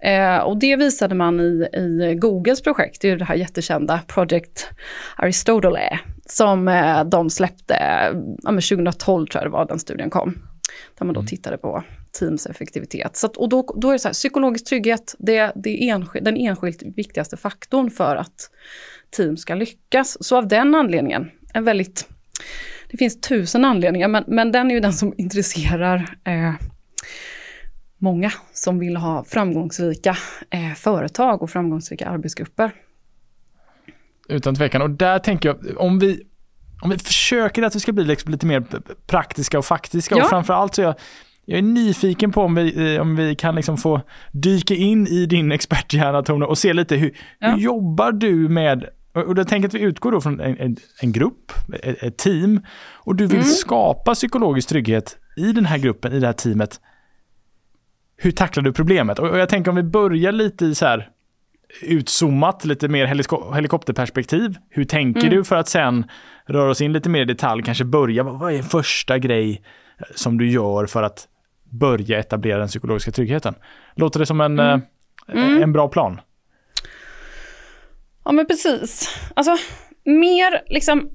[0.00, 4.68] Eh, och det visade man i, i Googles projekt, det är det här jättekända Project
[5.16, 7.74] Aristotle som eh, de släppte,
[8.42, 10.53] ja, 2012 tror jag det var den studien kom.
[10.98, 11.28] Där man då mm.
[11.28, 11.84] tittade på
[12.18, 13.16] teams effektivitet.
[13.16, 16.24] Så att, och då, då är det så här, psykologisk trygghet, det, det är enskil,
[16.24, 18.50] den enskilt viktigaste faktorn för att
[19.10, 20.16] team ska lyckas.
[20.20, 22.08] Så av den anledningen, en väldigt,
[22.90, 26.54] det finns tusen anledningar, men, men den är ju den som intresserar eh,
[27.98, 30.16] många som vill ha framgångsrika
[30.50, 32.70] eh, företag och framgångsrika arbetsgrupper.
[34.28, 36.22] Utan tvekan, och där tänker jag, om vi
[36.82, 38.64] om vi försöker att vi ska bli liksom lite mer
[39.06, 40.22] praktiska och faktiska ja.
[40.24, 40.94] och framförallt så är jag
[41.46, 44.00] jag är nyfiken på om vi, eh, om vi kan liksom få
[44.32, 47.50] dyka in i din experthjärna Tone och se lite hur, ja.
[47.50, 48.84] hur jobbar du med
[49.14, 52.60] och jag tänker att vi utgår då från en, en, en grupp, ett, ett, team
[52.92, 53.48] och du vill mm.
[53.48, 56.80] skapa psykologisk trygghet i den här gruppen, i det här teamet.
[58.16, 59.18] Hur tacklar du problemet?
[59.18, 61.10] Och, och jag tänker om vi börjar lite i så här
[61.82, 63.06] utzoomat, lite mer
[63.54, 64.56] helikopterperspektiv.
[64.70, 65.34] Hur tänker mm.
[65.34, 66.10] du för att sen
[66.46, 69.62] röra oss in lite mer i detalj, kanske börja, vad är första grej
[70.14, 71.28] som du gör för att
[71.70, 73.54] börja etablera den psykologiska tryggheten.
[73.94, 74.80] Låter det som en, mm.
[75.28, 75.62] Eh, mm.
[75.62, 76.20] en bra plan?
[78.24, 79.18] Ja men precis.
[79.36, 79.56] Alltså
[80.04, 81.10] mer liksom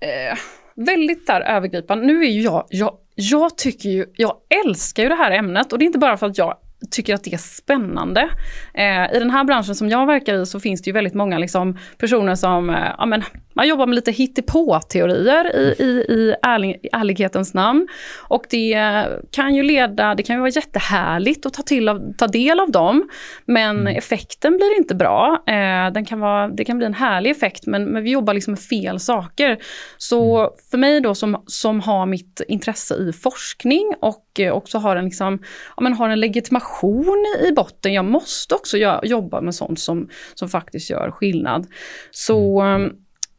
[0.00, 0.38] eh,
[0.74, 2.06] väldigt där övergripande.
[2.06, 5.78] Nu är ju jag, jag, jag tycker ju, jag älskar ju det här ämnet och
[5.78, 6.56] det är inte bara för att jag
[6.90, 8.28] tycker att det är spännande.
[8.74, 11.38] Eh, I den här branschen som jag verkar i så finns det ju väldigt många
[11.38, 13.22] liksom, personer som eh, ja, men,
[13.54, 17.88] man jobbar med lite hittepå-teorier i, i, i ärlig, ärlighetens namn.
[18.28, 22.26] Och det kan ju leda, det kan ju vara jättehärligt att ta, till av, ta
[22.26, 23.08] del av dem.
[23.44, 23.96] Men mm.
[23.96, 25.42] effekten blir inte bra.
[25.46, 28.52] Eh, den kan vara, det kan bli en härlig effekt men, men vi jobbar liksom
[28.52, 29.58] med fel saker.
[29.98, 30.50] Så mm.
[30.70, 35.38] för mig då som, som har mitt intresse i forskning och också har en, liksom,
[35.76, 37.92] ja, men har en legitimation i botten.
[37.92, 41.66] Jag måste också jobba med sånt som, som faktiskt gör skillnad.
[42.10, 42.90] Så mm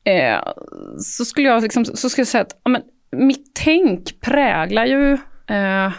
[0.04, 0.40] eh,
[0.98, 2.82] så skulle jag liksom, så skulle jag säga att ja, men,
[3.28, 5.14] mitt tänk präglar ju
[5.56, 5.92] eh,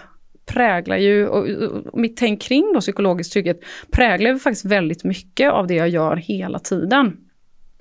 [0.46, 3.60] präglar ju, och, och, mitt tänk kring då psykologisk trygghet
[3.90, 7.16] präglar ju faktiskt väldigt mycket av det jag gör hela tiden.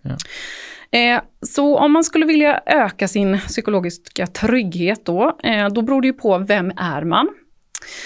[0.02, 0.18] Ja.
[1.00, 6.08] Eh, så om man skulle vilja öka sin psykologiska trygghet då, eh, då beror det
[6.08, 7.28] ju på vem är man?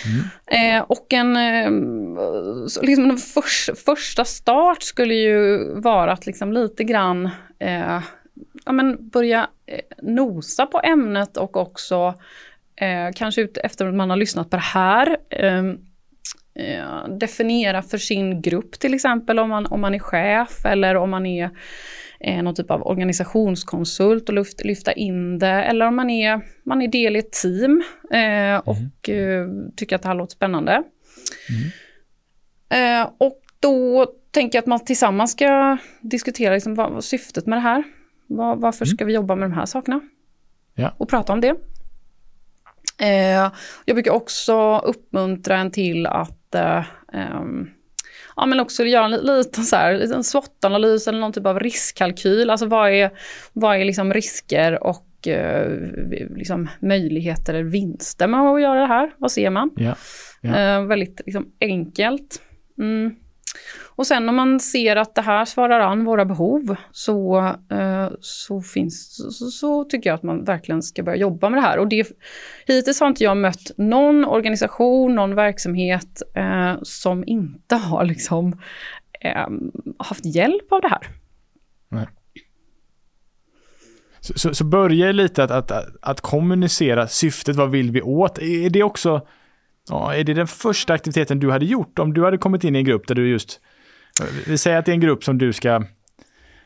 [0.05, 0.77] Mm.
[0.77, 1.71] Eh, och en eh,
[2.81, 8.01] liksom en för, första start skulle ju vara att liksom lite grann eh,
[8.65, 12.13] ja, men börja eh, nosa på ämnet och också
[12.75, 15.77] eh, kanske ut efter att man har lyssnat på det här ehm,
[16.55, 21.09] eh, definiera för sin grupp till exempel om man, om man är chef eller om
[21.09, 21.49] man är
[22.19, 25.47] eh, någon typ av organisationskonsult och lyft, lyfta in det.
[25.47, 29.71] Eller om man är, man är del i ett team eh, och mm.
[29.75, 30.83] tycker att det här låter spännande.
[31.49, 31.71] Mm.
[32.69, 37.57] Eh, och då tänker jag att man tillsammans ska diskutera liksom vad, vad syftet med
[37.57, 37.83] det här.
[38.27, 38.95] Var, varför mm.
[38.95, 40.01] ska vi jobba med de här sakerna?
[40.75, 40.93] Ja.
[40.97, 41.55] Och prata om det.
[43.01, 43.51] Eh,
[43.85, 47.69] jag brukar också uppmuntra en till att eh, um,
[48.35, 52.49] ja, men också göra en liten, så här, liten SWOT-analys eller någon typ av riskkalkyl.
[52.49, 53.11] Alltså vad är,
[53.53, 55.71] vad är liksom risker och eh,
[56.35, 59.11] liksom möjligheter eller vinster med att göra det här?
[59.17, 59.69] Vad ser man?
[59.75, 59.95] Ja,
[60.41, 60.57] ja.
[60.57, 62.41] Eh, väldigt liksom, enkelt.
[62.77, 63.15] Mm.
[63.97, 67.37] Och sen om man ser att det här svarar an våra behov så,
[67.71, 71.67] eh, så, finns, så, så, tycker jag att man verkligen ska börja jobba med det
[71.67, 71.77] här.
[71.77, 72.07] Och det,
[72.67, 78.59] hittills har inte jag mött någon organisation, någon verksamhet eh, som inte har liksom,
[79.21, 79.47] eh,
[79.99, 81.07] haft hjälp av det här.
[81.89, 82.07] Nej.
[84.19, 88.37] Så, så, så börja lite att, att, att, att kommunicera syftet, vad vill vi åt?
[88.37, 89.27] Är det också
[89.89, 92.79] Ja, är det den första aktiviteten du hade gjort om du hade kommit in i
[92.79, 93.59] en grupp där du just
[94.47, 95.67] vi säger att det är en grupp som du ska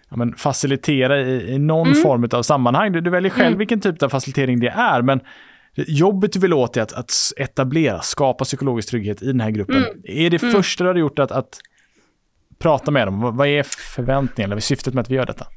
[0.10, 2.01] ja, men, facilitera i, i någon mm.
[2.01, 2.91] form av sammanhang.
[2.91, 3.58] Du, du väljer själv mm.
[3.58, 5.19] vilken typ av facilitering det är, men
[5.75, 9.77] jobbet du vill åt är att, att etablera, skapa psykologisk trygghet i den här gruppen.
[9.77, 10.01] Mm.
[10.03, 10.55] Är det mm.
[10.55, 11.60] första du har gjort att, att
[12.60, 13.38] prata med dem?
[13.38, 13.63] Vad är
[13.95, 15.47] förväntningen eller syftet med att vi gör detta?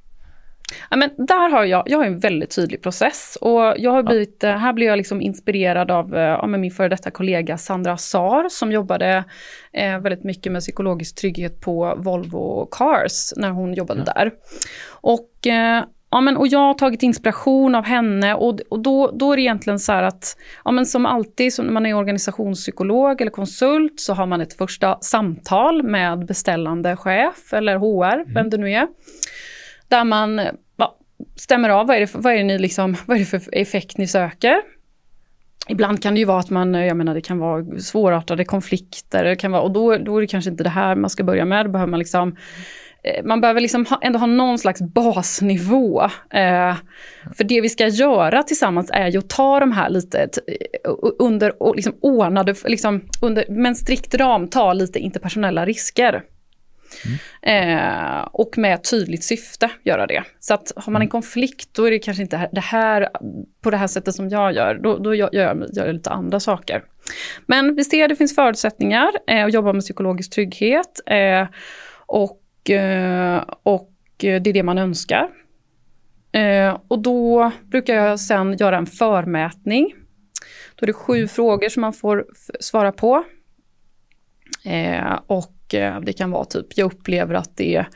[0.91, 4.39] Ja, men där har jag, jag har en väldigt tydlig process och jag har blivit,
[4.43, 4.51] ja.
[4.53, 9.25] här blir jag liksom inspirerad av ja, min före detta kollega Sandra Sar som jobbade
[9.73, 14.13] eh, väldigt mycket med psykologisk trygghet på Volvo Cars när hon jobbade ja.
[14.13, 14.31] där.
[14.91, 19.33] Och eh, Ja, men, och jag har tagit inspiration av henne och, och då, då
[19.33, 23.21] är det egentligen så här att, ja, men som alltid så när man är organisationspsykolog
[23.21, 28.35] eller konsult så har man ett första samtal med beställande chef eller HR, mm.
[28.35, 28.87] vem det nu är.
[29.93, 30.41] Där man
[30.77, 30.99] ja,
[31.37, 33.43] stämmer av, vad är, det för, vad, är det ni liksom, vad är det för
[33.53, 34.57] effekt ni söker?
[35.69, 39.37] Ibland kan det ju vara att man, jag menar det kan vara svårartade konflikter, det
[39.37, 41.67] kan vara, och då, då är det kanske inte det här man ska börja med,
[41.67, 42.37] då behöver man liksom
[43.05, 46.03] eh, man behöver liksom ha, ändå ha någon slags basnivå.
[46.31, 46.77] Eh,
[47.37, 51.75] för det vi ska göra tillsammans är ju att ta de här lite eh, under
[51.77, 56.23] liksom ordnade, liksom under, med en strikt ram, ta lite interpersonella risker.
[57.43, 58.19] Mm.
[58.19, 60.25] Eh, och med tydligt syfte göra det.
[60.41, 61.11] Så att har man en mm.
[61.11, 63.09] konflikt då är det kanske inte det här
[63.63, 66.41] på det här sättet som jag gör, då, då gör, jag, gör jag lite andra
[66.41, 66.85] saker.
[67.47, 71.01] Men vi ser att det finns förutsättningar eh, att jobba med psykologisk trygghet.
[71.07, 71.47] Eh,
[72.07, 72.39] och
[72.71, 75.29] Eh, och det är det man önskar.
[76.33, 79.95] Eh, och då brukar jag sen göra en förmätning.
[80.75, 82.27] Då är det sju frågor som man får
[82.61, 83.25] svara på.
[84.65, 87.87] Eh, och det kan vara typ, jag upplever att det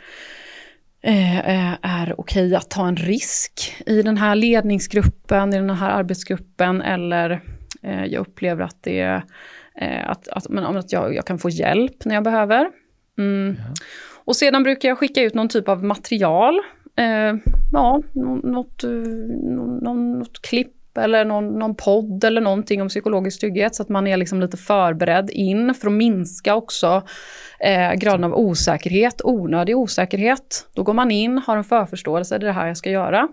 [1.83, 7.41] är okej att ta en risk i den här ledningsgruppen, i den här arbetsgruppen eller
[7.83, 9.23] jag upplever att det är
[10.07, 12.71] att, att, men, att jag, jag kan få hjälp när jag behöver.
[13.19, 13.57] Mm.
[13.59, 13.75] Ja.
[14.25, 16.61] Och sedan brukar jag skicka ut någon typ av material.
[16.97, 17.35] Eh,
[17.73, 18.03] ja,
[18.43, 23.83] något, eh, någon, något klipp eller någon, någon podd eller någonting om psykologisk trygghet så
[23.83, 27.03] att man är liksom lite förberedd in för att minska också
[27.61, 30.69] eh, graden av osäkerhet, onödig osäkerhet.
[30.75, 33.29] Då går man in, har en förförståelse, det är det här jag ska göra.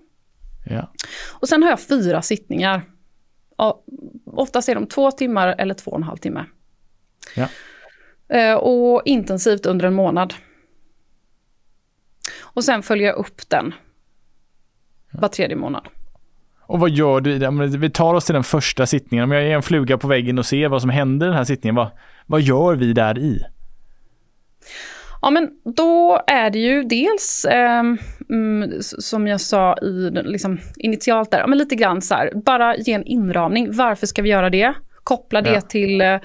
[0.65, 0.91] Ja.
[1.31, 2.81] Och sen har jag fyra sittningar.
[3.57, 3.83] Ja,
[4.25, 6.45] oftast är de två timmar eller två och en halv timme.
[7.35, 7.47] Ja.
[8.37, 10.33] Eh, och intensivt under en månad.
[12.41, 13.73] Och sen följer jag upp den
[15.11, 15.87] var tredje månad.
[16.67, 17.77] Och vad gör du?
[17.77, 19.23] Vi tar oss till den första sittningen.
[19.23, 21.43] Om jag är en fluga på väggen och ser vad som händer i den här
[21.43, 21.87] sittningen, vad,
[22.25, 23.41] vad gör vi där i?
[25.21, 27.83] Ja men då är det ju dels, eh,
[28.81, 32.93] som jag sa i, liksom, initialt där, ja, men lite grann så här, bara ge
[32.93, 33.67] en inramning.
[33.71, 34.73] Varför ska vi göra det?
[35.03, 35.61] Koppla det ja.
[35.61, 36.19] till eh,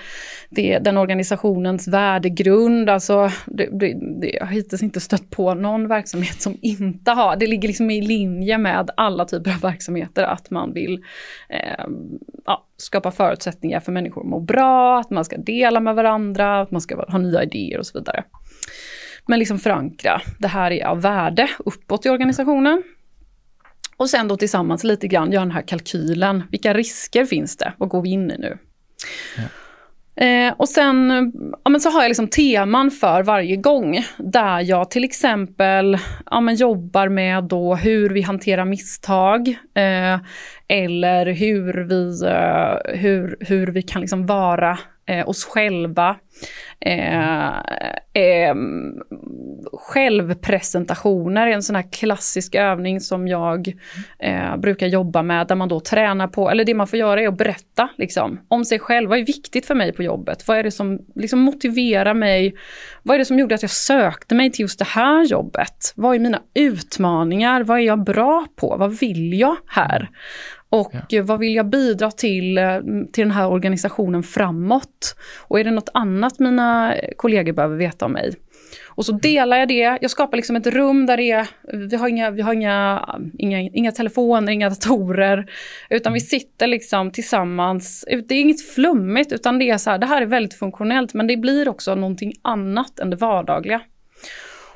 [0.50, 2.90] det, den organisationens värdegrund.
[2.90, 7.36] Alltså, det, det, det, jag har hittills inte stött på någon verksamhet som inte har,
[7.36, 11.04] det ligger liksom i linje med alla typer av verksamheter att man vill
[11.48, 11.84] eh,
[12.46, 16.70] ja, skapa förutsättningar för människor att må bra, att man ska dela med varandra, att
[16.70, 18.24] man ska ha nya idéer och så vidare.
[19.26, 22.82] Men liksom förankra, det här är av värde uppåt i organisationen.
[23.96, 26.42] Och sen då tillsammans lite grann göra den här kalkylen.
[26.50, 27.72] Vilka risker finns det?
[27.78, 28.58] Vad går vi in i nu?
[30.20, 31.32] Eh, och sen
[31.64, 35.98] ja, men så har jag liksom teman för varje gång där jag till exempel
[36.30, 40.18] ja, men jobbar med då hur vi hanterar misstag eh,
[40.68, 46.16] eller hur vi, eh, hur, hur vi kan liksom vara eh, oss själva.
[46.80, 47.48] Eh,
[48.12, 48.54] eh,
[49.72, 53.72] självpresentationer är en sån här klassisk övning som jag
[54.18, 57.28] eh, brukar jobba med, där man då tränar på, eller det man får göra är
[57.28, 59.08] att berätta liksom, om sig själv.
[59.10, 60.48] Vad är viktigt för mig på jobbet?
[60.48, 62.54] Vad är det som liksom, motiverar mig?
[63.02, 65.92] Vad är det som gjorde att jag sökte mig till just det här jobbet?
[65.96, 67.62] Vad är mina utmaningar?
[67.64, 68.76] Vad är jag bra på?
[68.78, 70.08] Vad vill jag här?
[70.70, 71.22] Och ja.
[71.22, 72.78] vad vill jag bidra till, eh,
[73.12, 75.16] till den här organisationen framåt?
[75.38, 78.34] Och är det något annat mina kollegor behöver veta om mig?
[78.86, 81.46] Och så delar jag det, jag skapar liksom ett rum där det är,
[81.88, 85.50] vi har inga, vi har inga, inga, inga telefoner, inga datorer,
[85.90, 86.26] utan vi mm.
[86.26, 88.04] sitter liksom tillsammans.
[88.28, 91.26] Det är inget flummigt, utan det är så här, det här är väldigt funktionellt, men
[91.26, 93.80] det blir också någonting annat än det vardagliga.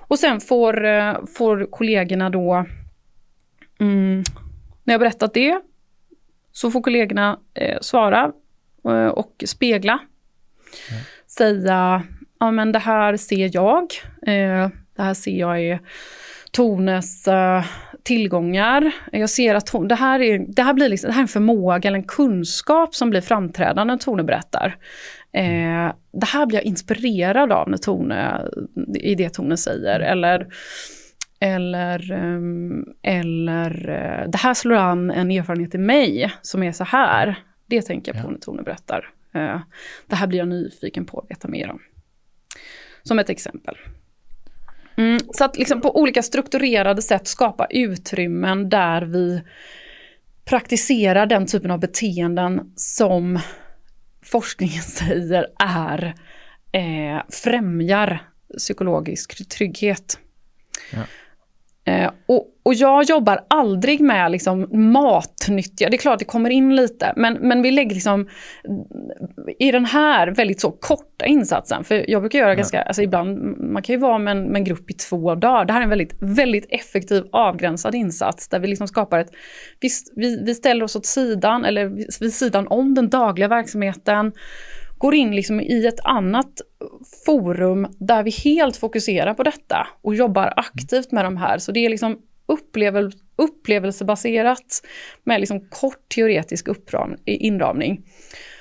[0.08, 2.66] Och sen får, eh, får kollegorna då,
[3.80, 4.22] mm,
[4.84, 5.60] när jag berättat det,
[6.52, 8.32] så får kollegorna eh, svara
[8.84, 9.98] eh, och spegla.
[10.90, 11.02] Mm.
[11.26, 12.02] Säga,
[12.40, 13.82] ja men det här ser jag.
[14.26, 15.80] Eh, det här ser jag är
[16.50, 17.64] Tones eh,
[18.02, 18.92] tillgångar.
[19.12, 21.28] Jag ser att hon, det, här är, det, här blir liksom, det här är en
[21.28, 24.76] förmåga eller en kunskap som blir framträdande när Tone berättar.
[25.32, 28.48] Eh, det här blir jag inspirerad av när Tone,
[28.94, 30.00] i det Tone säger.
[30.00, 30.46] Eller
[31.42, 36.84] eller, ehm, eller eh, det här slår an en erfarenhet i mig som är så
[36.84, 37.44] här.
[37.66, 39.10] Det tänker jag på när Tone berättar.
[39.34, 39.60] Eh,
[40.06, 41.78] det här blir jag nyfiken på att veta mer om.
[43.02, 43.76] Som ett exempel.
[44.96, 49.42] Mm, så att liksom på olika strukturerade sätt skapa utrymmen där vi
[50.44, 53.38] praktiserar den typen av beteenden som
[54.22, 56.14] forskningen säger är
[56.72, 58.18] eh, främjar
[58.58, 60.18] psykologisk trygghet.
[60.92, 61.02] Ja.
[61.84, 66.76] Eh, och, och, jag jobbar aldrig med liksom matnyttiga, det är klart det kommer in
[66.76, 68.28] lite, men, men vi lägger liksom
[69.58, 73.82] i den här väldigt så korta insatsen, för jag brukar göra ganska, alltså ibland, man
[73.82, 75.90] kan ju vara med en, med en, grupp i två dagar, det här är en
[75.90, 79.30] väldigt, väldigt effektiv avgränsad insats där vi liksom skapar ett,
[79.80, 81.88] vi, vi, vi ställer oss åt sidan, eller
[82.20, 84.32] vid sidan om den dagliga verksamheten,
[85.02, 86.60] går in liksom i ett annat
[87.26, 91.58] forum där vi helt fokuserar på detta och jobbar aktivt med de här.
[91.58, 94.82] Så det är liksom upplevel, upplevelsebaserat
[95.24, 96.68] med liksom kort teoretisk
[97.24, 98.02] inramning.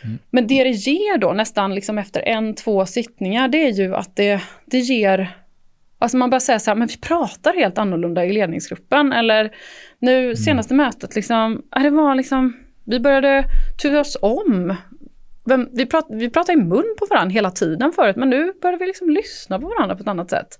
[0.04, 0.19] Mm.
[0.30, 4.15] Men det det ger då nästan liksom efter en, två sittningar, det är ju att
[4.15, 5.38] det, det ger
[5.99, 9.13] Alltså man börjar säga så här, men vi pratar helt annorlunda i ledningsgruppen.
[9.13, 9.51] Eller
[9.99, 10.36] nu mm.
[10.36, 10.86] senaste mm.
[10.86, 12.54] mötet, liksom, det var liksom,
[12.86, 13.43] vi började
[13.82, 14.75] turas om
[15.45, 18.80] vem, vi, prat, vi pratade i mun på varandra hela tiden förut, men nu börjar
[18.80, 20.60] vi liksom lyssna på varandra på ett annat sätt.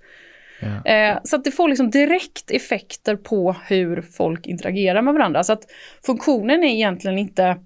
[0.60, 0.92] Ja.
[0.92, 5.44] Eh, så att det får liksom direkt effekter på hur folk interagerar med varandra.
[5.44, 5.62] Så att
[6.06, 7.56] funktionen är egentligen inte...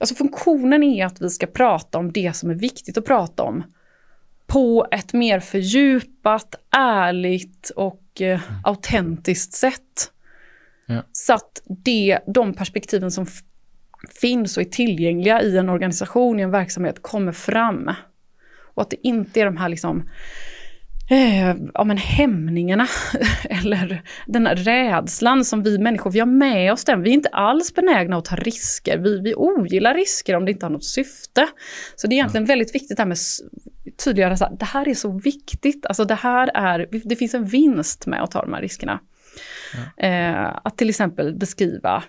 [0.00, 3.64] Alltså funktionen är att vi ska prata om det som är viktigt att prata om.
[4.46, 8.60] På ett mer fördjupat, ärligt och eh, mm.
[8.64, 10.12] autentiskt sätt.
[10.86, 11.02] Ja.
[11.12, 13.26] Så att det, de perspektiven som
[14.20, 17.90] finns och är tillgängliga i en organisation, i en verksamhet, kommer fram.
[18.74, 20.08] Och att det inte är de här liksom,
[21.10, 22.86] eh, ja, men hämningarna
[23.44, 27.02] eller den här rädslan som vi människor, vi har med oss den.
[27.02, 28.98] Vi är inte alls benägna att ta risker.
[28.98, 31.48] Vi, vi ogillar risker om det inte har något syfte.
[31.96, 32.48] Så det är egentligen mm.
[32.48, 33.18] väldigt viktigt det här med
[34.04, 35.86] tydliggöra, så här, det här är så viktigt.
[35.86, 39.00] Alltså det här är, det finns en vinst med att ta de här riskerna.
[39.98, 40.34] Mm.
[40.36, 42.02] Eh, att till exempel beskriva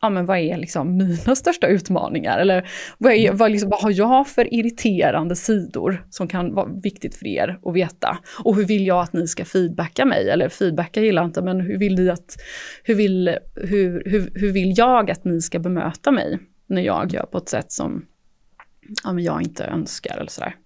[0.00, 2.38] ja, men vad är liksom mina största utmaningar?
[2.38, 7.14] Eller vad, är, vad, liksom, vad har jag för irriterande sidor som kan vara viktigt
[7.14, 8.18] för er att veta?
[8.44, 10.30] Och hur vill jag att ni ska feedbacka mig?
[10.30, 12.36] Eller feedbacka gillar jag inte, men hur vill, ni att,
[12.84, 17.26] hur, vill, hur, hur, hur vill jag att ni ska bemöta mig när jag gör
[17.26, 18.04] på ett sätt som
[19.04, 20.56] ja, men jag inte önskar eller sådär.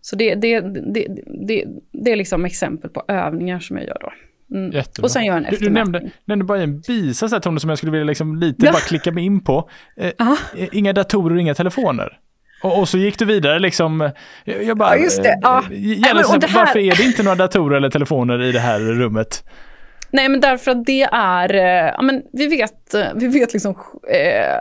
[0.00, 1.06] Så det, det, det,
[1.46, 4.12] det, det är liksom exempel på övningar som jag gör då.
[4.54, 4.82] Mm.
[5.02, 7.78] Och sen gör en du, du nämnde, nämnde bara en bisats här Tone som jag
[7.78, 8.72] skulle vilja liksom lite ja.
[8.72, 9.70] bara klicka mig in på.
[9.96, 12.18] Eh, eh inga datorer, inga telefoner.
[12.62, 14.10] Och, och, så gick du vidare liksom.
[14.44, 15.38] Jag bara, ja, just det.
[15.42, 15.64] Ja.
[15.70, 16.58] Eh, ja, det här...
[16.58, 19.44] Varför är det inte några datorer eller telefoner i det här rummet?
[20.10, 23.74] Nej men därför att det är, eh, ja men vi vet, vi vet liksom,
[24.10, 24.56] eh,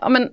[0.00, 0.28] ja men, eh,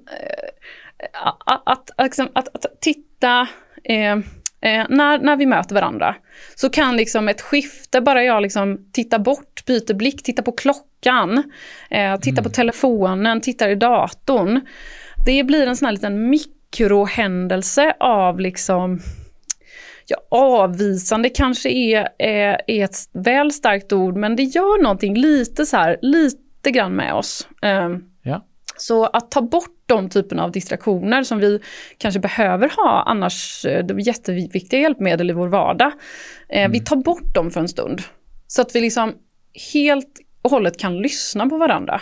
[1.46, 3.48] att, att, liksom, att, att, titta,
[3.84, 4.18] eh,
[4.62, 6.16] Eh, när, när vi möter varandra
[6.56, 11.44] så kan liksom ett skifte, bara jag liksom tittar bort, byter blick, tittar på klockan,
[11.90, 12.44] eh, tittar mm.
[12.44, 14.62] på telefonen, tittar i datorn.
[15.26, 19.00] Det blir en sån här liten mikrohändelse av liksom
[20.12, 25.66] Ja, avvisande kanske är, är, är ett väl starkt ord, men det gör någonting lite
[25.66, 27.48] så här, lite grann med oss.
[27.62, 27.90] Eh,
[28.24, 28.42] ja.
[28.78, 31.60] Så att ta bort de typerna av distraktioner som vi
[31.98, 35.92] kanske behöver ha annars, eh, de är jätteviktiga hjälpmedel i vår vardag.
[36.50, 36.72] Eh, mm.
[36.72, 38.02] Vi tar bort dem för en stund.
[38.48, 39.14] Så att vi liksom
[39.74, 42.02] helt och hållet kan lyssna på varandra.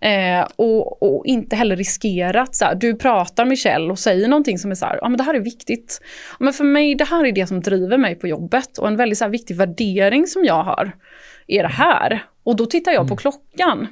[0.00, 4.58] Eh, och, och, inte heller riskera att så här, du pratar Michelle och säger någonting
[4.58, 6.00] som är så här, ja men det här är viktigt.
[6.38, 9.18] men för mig, det här är det som driver mig på jobbet och en väldigt
[9.18, 10.92] så här, viktig värdering som jag har
[11.46, 12.22] är det här.
[12.44, 13.08] Och då tittar jag mm.
[13.08, 13.88] på klockan.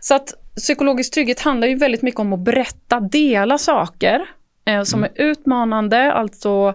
[0.00, 4.26] Så att psykologisk trygghet handlar ju väldigt mycket om att berätta, dela saker
[4.66, 5.12] eh, som mm.
[5.14, 6.74] är utmanande, alltså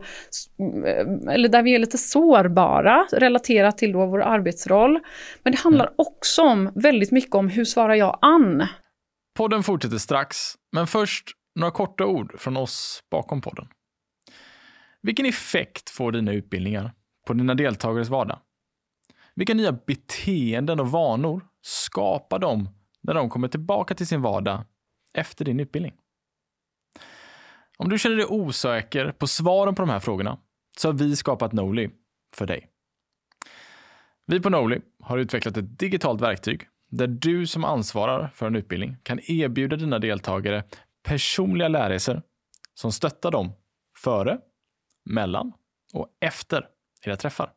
[0.86, 5.00] eh, eller där vi är lite sårbara relaterat till då vår arbetsroll.
[5.44, 5.96] Men det handlar mm.
[5.98, 8.68] också om väldigt mycket om hur svarar jag an?
[9.38, 10.38] Podden fortsätter strax,
[10.74, 13.68] men först några korta ord från oss bakom podden.
[15.02, 16.92] Vilken effekt får dina utbildningar
[17.28, 18.40] på dina deltagares vardag?
[19.38, 22.70] Vilka nya beteenden och vanor skapar de
[23.02, 24.64] när de kommer tillbaka till sin vardag
[25.14, 25.94] efter din utbildning.
[27.78, 30.40] Om du känner dig osäker på svaren på de här frågorna
[30.78, 31.90] så har vi skapat Noli
[32.34, 32.70] för dig.
[34.26, 38.98] Vi på Noli har utvecklat ett digitalt verktyg där du som ansvarar för en utbildning
[39.04, 40.64] kan erbjuda dina deltagare
[41.04, 42.22] personliga lärresor
[42.74, 43.52] som stöttar dem
[43.98, 44.40] före,
[45.06, 45.54] mellan
[45.94, 46.68] och efter
[47.06, 47.57] era träffar.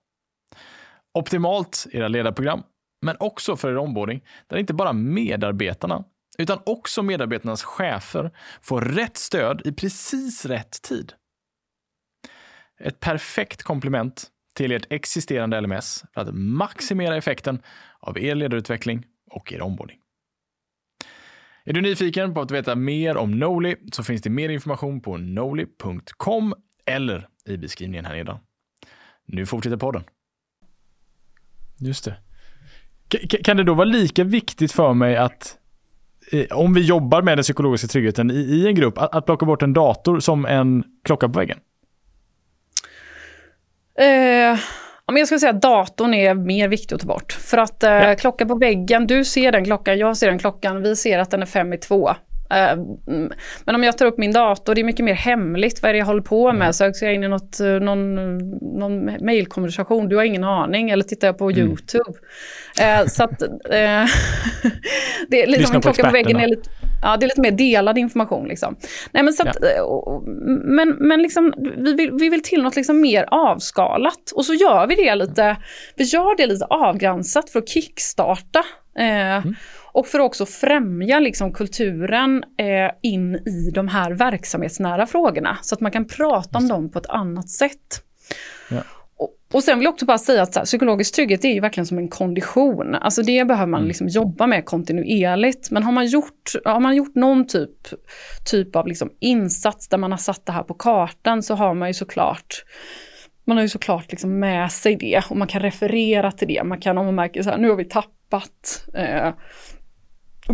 [1.14, 2.62] Optimalt era ledarprogram
[3.02, 6.04] men också för er onboarding, där inte bara medarbetarna,
[6.38, 8.30] utan också medarbetarnas chefer
[8.60, 11.12] får rätt stöd i precis rätt tid.
[12.80, 17.62] Ett perfekt komplement till ert existerande LMS för att maximera effekten
[18.00, 19.98] av er ledarutveckling och er onboarding.
[21.64, 25.16] Är du nyfiken på att veta mer om Noli så finns det mer information på
[25.16, 26.54] noli.com
[26.86, 28.38] eller i beskrivningen här nedan.
[29.26, 30.04] Nu fortsätter podden.
[31.80, 32.14] Just det.
[33.12, 35.56] K kan det då vara lika viktigt för mig att
[36.32, 39.62] eh, om vi jobbar med den psykologiska tryggheten i, en grupp, att, att plocka bort
[39.62, 41.58] en dator som en klocka på väggen?
[43.98, 44.58] Eh,
[45.18, 47.32] jag skulle säga att datorn är mer viktig att ta bort.
[47.32, 48.14] För att eh, ja.
[48.14, 51.42] klocka på väggen, du ser den klockan, jag ser den klockan, vi ser att den
[51.42, 52.10] är fem i två.
[52.50, 52.76] Eh.
[53.64, 55.98] Men om jag tar upp min dator, det är mycket mer hemligt vad är det
[55.98, 56.62] jag håller på med.
[56.62, 56.72] Mm.
[56.72, 58.14] Söker jag in i något, eh, någon,
[58.78, 60.90] någon mailkonversation, du har ingen aning.
[60.90, 61.66] Eller tittar jag på mm.
[61.66, 62.18] YouTube.
[62.80, 63.38] Eh, så att,
[65.28, 66.70] det är liksom en klocka på väggen är lite,
[67.02, 68.48] ja, det är lite mer delad information.
[68.48, 68.76] Liksom.
[69.12, 70.22] Nej, men så att, ja.
[70.64, 74.30] Men, men liksom, vi, vill, vi vill till något liksom mer avskalat.
[74.34, 75.56] Och så gör vi det lite,
[75.96, 78.64] vi gör det lite avgränsat för att kickstarta.
[78.98, 79.54] Mm.
[79.92, 85.58] Och för att också främja liksom kulturen eh, in i de här verksamhetsnära frågorna.
[85.62, 88.04] Så att man kan prata om dem på ett annat sätt.
[88.70, 88.82] Ja.
[89.16, 91.86] Och, och sen vill jag också bara säga att här, psykologisk trygghet är ju verkligen
[91.86, 92.94] som en kondition.
[92.94, 93.88] Alltså det behöver man mm.
[93.88, 95.70] liksom jobba med kontinuerligt.
[95.70, 97.70] Men har man gjort, har man gjort någon typ,
[98.50, 101.88] typ av liksom insats där man har satt det här på kartan så har man
[101.88, 102.64] ju såklart
[103.44, 106.64] man har ju såklart liksom med sig det och man kan referera till det.
[106.64, 109.28] Man kan om man märker så här, nu har vi tappat eh,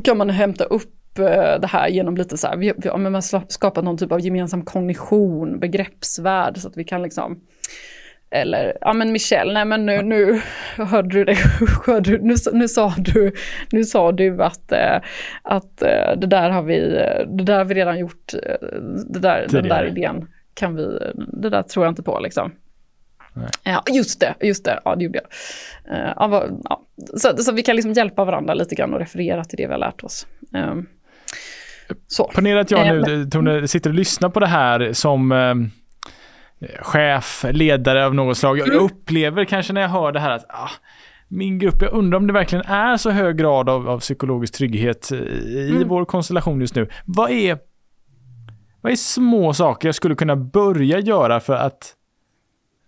[0.03, 3.53] kan man hämta upp eh, det här genom lite så här, vi, vi, man har
[3.53, 7.41] skapat någon typ av gemensam kognition, begreppsvärld så att vi kan liksom
[8.31, 10.41] eller, ja men Michelle, nej men nu, nu
[10.85, 11.37] hörde du det,
[11.87, 13.33] hörde, nu, nu, sa du,
[13.73, 15.01] nu sa du att, äh,
[15.43, 16.81] att äh, det där har vi,
[17.27, 18.33] det där har vi redan gjort,
[19.07, 22.53] det där, den där idén kan vi, det där tror jag inte på liksom.
[23.37, 23.49] Nej.
[23.63, 25.29] Ja, just det, just det, ja det gjorde jag.
[25.97, 26.83] Uh, ja,
[27.17, 29.79] så, så vi kan liksom hjälpa varandra lite grann och referera till det vi har
[29.79, 30.27] lärt oss.
[30.53, 30.87] Um,
[32.07, 32.31] så.
[32.35, 35.55] Ponera att jag nu, uh, Tone, sitter och lyssnar på det här som uh,
[36.81, 38.59] chef, ledare av något slag.
[38.59, 38.85] Jag, mm.
[38.85, 40.71] upplever kanske när jag hör det här att ah,
[41.29, 45.13] min grupp, jag undrar om det verkligen är så hög grad av, av psykologisk trygghet
[45.13, 45.89] i mm.
[45.89, 46.89] vår konstellation just nu.
[47.05, 47.59] Vad är,
[48.81, 51.95] vad är små saker jag skulle kunna börja göra för att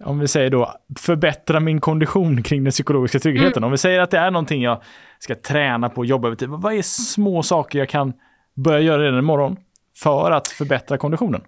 [0.04, 3.56] om vi säger då, förbättra min kondition kring den psykologiska tryggheten.
[3.56, 3.64] Mm.
[3.64, 4.82] Om vi säger att det är någonting jag
[5.18, 6.48] ska träna på och jobba över tid.
[6.48, 8.12] Vad är små saker jag kan
[8.54, 9.56] börja göra redan imorgon
[9.96, 11.40] för att förbättra konditionen?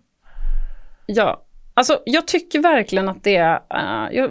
[1.06, 1.42] Ja,
[1.74, 4.30] Alltså, jag tycker verkligen att det, uh, jag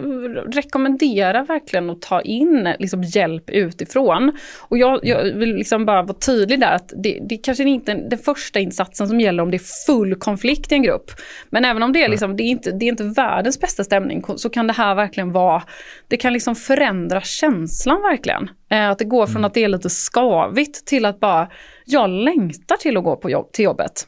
[0.56, 4.32] rekommenderar verkligen att ta in liksom, hjälp utifrån.
[4.68, 7.96] Och jag, jag vill liksom bara vara tydlig där att det, det kanske inte är
[8.10, 11.10] den första insatsen som gäller om det är full konflikt i en grupp.
[11.50, 14.24] Men även om det är, liksom, det är, inte, det är inte världens bästa stämning
[14.36, 15.62] så kan det här verkligen vara,
[16.08, 18.50] det kan liksom förändra känslan verkligen.
[18.72, 19.44] Uh, att det går från mm.
[19.44, 21.48] att det är lite skavigt till att bara,
[21.84, 24.06] jag längtar till att gå på jobb, till jobbet.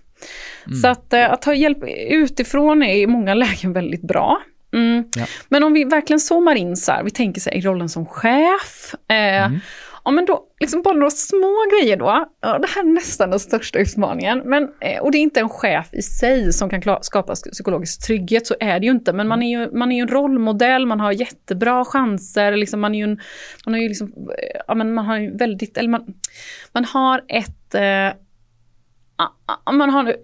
[0.66, 0.78] Mm.
[0.78, 1.78] Så att, eh, att ta hjälp
[2.10, 4.42] utifrån är i många lägen väldigt bra.
[4.74, 5.04] Mm.
[5.16, 5.26] Ja.
[5.48, 8.94] Men om vi verkligen zoomar in så här, vi tänker sig i rollen som chef.
[9.08, 9.60] Eh, mm.
[10.04, 12.26] Ja men då, liksom bara några små grejer då.
[12.40, 14.42] Ja, det här är nästan den största utmaningen.
[14.44, 18.46] Men, eh, och det är inte en chef i sig som kan skapa psykologisk trygghet,
[18.46, 19.12] så är det ju inte.
[19.12, 22.56] Men man är ju, man är ju en rollmodell, man har jättebra chanser.
[22.56, 23.20] Liksom man, är ju en,
[23.66, 26.14] man har ju liksom, eh, ja, men man har ju väldigt, eller man,
[26.72, 28.18] man har ett eh,
[29.72, 30.16] man har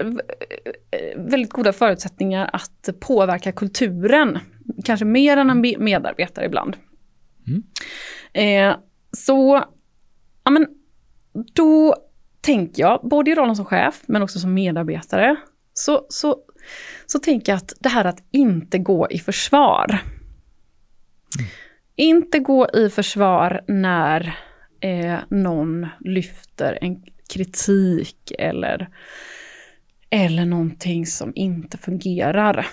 [1.16, 4.38] väldigt goda förutsättningar att påverka kulturen.
[4.84, 6.76] Kanske mer än en medarbetare ibland.
[7.46, 7.62] Mm.
[8.32, 8.76] Eh,
[9.12, 9.64] så,
[10.44, 10.66] ja men,
[11.55, 11.94] då
[12.40, 15.36] tänker jag, både i rollen som chef men också som medarbetare,
[15.72, 16.36] så, så,
[17.07, 19.86] så tänker jag att det här att inte gå i försvar.
[21.38, 21.51] Mm.
[21.96, 24.34] Inte gå i försvar när
[24.80, 28.89] eh, någon lyfter en kritik eller,
[30.11, 32.66] eller någonting som inte fungerar.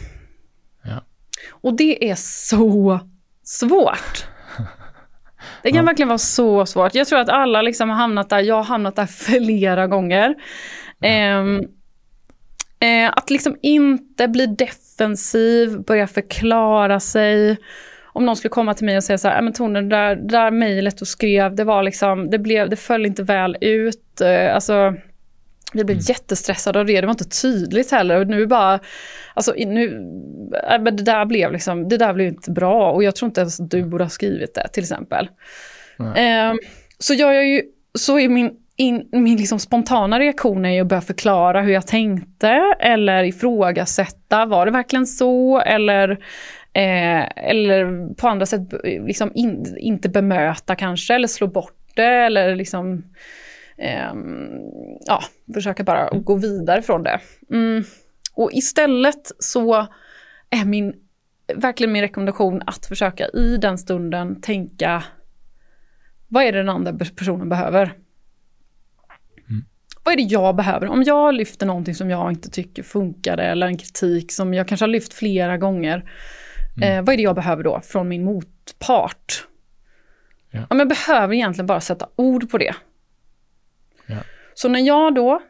[0.84, 1.06] Ja.
[1.49, 2.99] Och det är så
[3.43, 4.26] svårt.
[5.64, 5.84] Det kan ja.
[5.84, 6.95] verkligen vara så svårt.
[6.95, 9.06] Jag tror att alla liksom har hamnat där, jag har hamnat där
[9.39, 10.36] flera gånger.
[10.99, 11.08] Ja.
[11.08, 11.60] Eh,
[12.80, 17.58] eh, att liksom inte bli defensiv, börja förklara sig
[18.16, 20.28] om någon skulle komma till mig och säga så här, men Tone, det där, det
[20.28, 24.22] där mejlet du skrev, det var liksom, det, blev, det föll inte väl ut.
[24.22, 24.93] Eh, alltså,
[25.74, 26.05] vi blev mm.
[26.07, 28.20] jättestressade av det, det var inte tydligt heller.
[28.20, 28.80] Och nu bara,
[29.34, 29.86] alltså nu,
[30.72, 33.41] äh, men det där blev liksom, det där blev inte bra och jag tror inte
[33.41, 35.30] ens att du borde ha skrivit det till exempel.
[35.99, 36.53] Eh,
[36.99, 37.61] så jag, jag ju,
[37.97, 42.76] så är min in, min liksom spontana reaktion är att börja förklara hur jag tänkte
[42.80, 45.59] eller ifrågasätta, var det verkligen så?
[45.59, 46.18] Eller
[46.76, 52.55] Eh, eller på andra sätt liksom in, inte bemöta kanske, eller slå bort det, eller
[52.55, 53.03] liksom
[53.78, 54.13] eh,
[55.05, 55.23] ja,
[55.53, 57.19] försöka bara gå vidare från det.
[57.51, 57.84] Mm.
[58.34, 59.88] Och istället så
[60.49, 60.93] är min,
[61.55, 65.03] verkligen min rekommendation att försöka i den stunden tänka,
[66.28, 67.93] vad är det den andra personen behöver?
[70.05, 70.88] vad är det jag behöver?
[70.88, 74.84] Om jag lyfter någonting som jag inte tycker funkade eller en kritik som jag kanske
[74.84, 76.11] har lyft flera gånger.
[76.78, 76.97] Mm.
[76.97, 79.47] Eh, vad är det jag behöver då från min motpart?
[80.51, 80.59] Ja.
[80.59, 82.76] ja men jag behöver egentligen bara sätta ord på det.
[84.05, 84.17] Ja.
[84.53, 85.41] Så när jag då,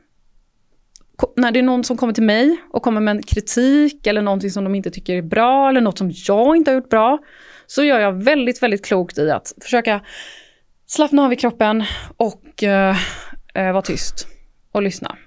[1.36, 4.52] när det är någon som kommer till mig och kommer med en kritik eller någonting
[4.52, 7.18] som de inte tycker är bra eller något som jag inte har gjort bra,
[7.68, 10.02] så gör jag väldigt, väldigt klokt i att försöka
[10.86, 11.84] slappna av i kroppen
[12.18, 12.98] och eh,
[13.54, 14.28] eh vara tyst
[14.72, 15.18] och lyssna.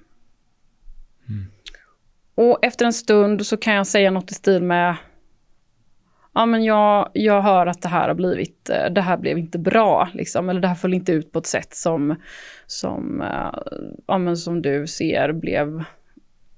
[1.29, 1.47] Mm.
[2.35, 4.97] Och efter en stund så kan jag säga något i stil med
[6.35, 9.59] Ja men jag, jag hör att det här har blivit, eh, det här blev inte
[9.59, 12.17] bra liksom, eller det här föll inte ut på ett sätt som,
[12.67, 13.59] som, eh,
[14.07, 15.85] ja, men som du ser blev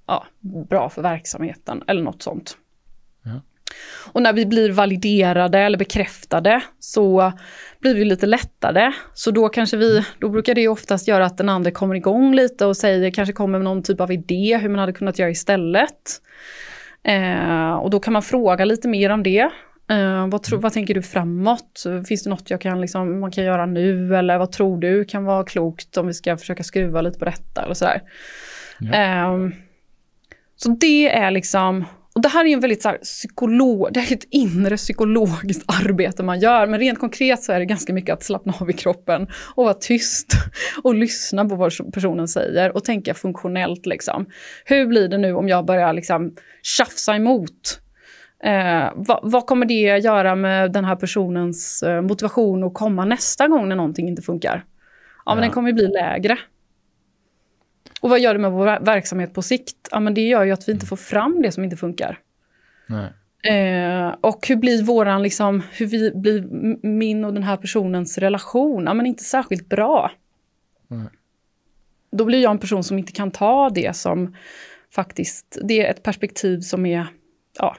[0.07, 2.57] ja, bra för verksamheten eller något sånt.
[4.13, 7.33] Och när vi blir validerade eller bekräftade så
[7.81, 8.93] blir vi lite lättare.
[9.15, 12.67] Så då kanske vi, då brukar det oftast göra att den andra kommer igång lite
[12.67, 16.21] och säger, kanske kommer med någon typ av idé hur man hade kunnat göra istället.
[17.03, 19.51] Eh, och då kan man fråga lite mer om det.
[19.91, 21.85] Eh, vad, tro, vad tänker du framåt?
[22.09, 24.17] Finns det något jag kan, liksom, man kan göra nu?
[24.17, 27.63] Eller vad tror du kan vara klokt om vi ska försöka skruva lite på detta?
[27.63, 28.03] Eller sådär.
[28.79, 28.95] Ja.
[28.95, 29.49] Eh,
[30.57, 31.85] så det är liksom
[32.15, 36.23] och det här är en väldigt så här, psykolog, det är ett inre psykologiskt arbete
[36.23, 36.67] man gör.
[36.67, 39.75] Men rent konkret så är det ganska mycket att slappna av i kroppen och vara
[39.75, 40.33] tyst
[40.83, 43.87] och lyssna på vad personen säger och tänka funktionellt.
[43.87, 44.27] Liksom.
[44.65, 47.81] Hur blir det nu om jag börjar liksom, tjafsa emot?
[48.45, 53.49] Eh, vad, vad, kommer det göra med den här personens eh, motivation att komma nästa
[53.49, 54.55] gång när någonting inte funkar?
[54.55, 55.35] Ja, ja.
[55.35, 56.39] men den kommer bli lägre.
[58.01, 59.89] Och vad gör det med vår verksamhet på sikt?
[59.91, 62.19] Ja, men det gör ju att vi inte får fram det som inte funkar.
[63.43, 66.43] Eh, och hur blir våran, liksom, hur vi, blir
[66.87, 68.85] min och den här personens relation?
[68.85, 70.11] Ja, men inte särskilt bra.
[70.89, 71.09] Nej.
[72.13, 74.37] Då blir jag en person som inte kan ta det som
[74.95, 77.07] faktiskt, det är ett perspektiv som är,
[77.59, 77.77] ja,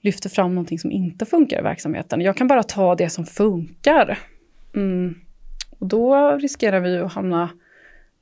[0.00, 2.20] lyfter fram någonting som inte funkar i verksamheten.
[2.20, 4.18] Jag kan bara ta det som funkar.
[4.74, 5.14] Mm.
[5.78, 7.50] Och då riskerar vi att hamna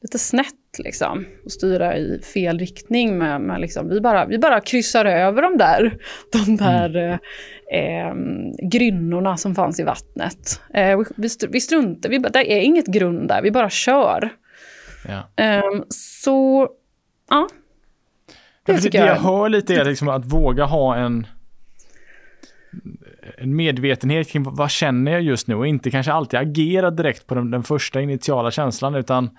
[0.07, 3.19] lite snett liksom, och styra i fel riktning.
[3.19, 5.99] Med, med liksom, vi, bara, vi bara kryssar över de där,
[6.33, 7.19] de där mm.
[7.73, 10.61] eh, grynnorna som fanns i vattnet.
[10.75, 14.31] Eh, vi, vi struntar, vi, det är inget grund där, vi bara kör.
[15.09, 15.45] Ja.
[15.45, 16.69] Eh, så,
[17.31, 17.49] ja.
[18.67, 21.27] Det, det, det jag hör lite är liksom att våga ha en
[23.39, 27.35] en medvetenhet kring vad känner jag just nu och inte kanske alltid agera direkt på
[27.35, 29.31] den, den första initiala känslan utan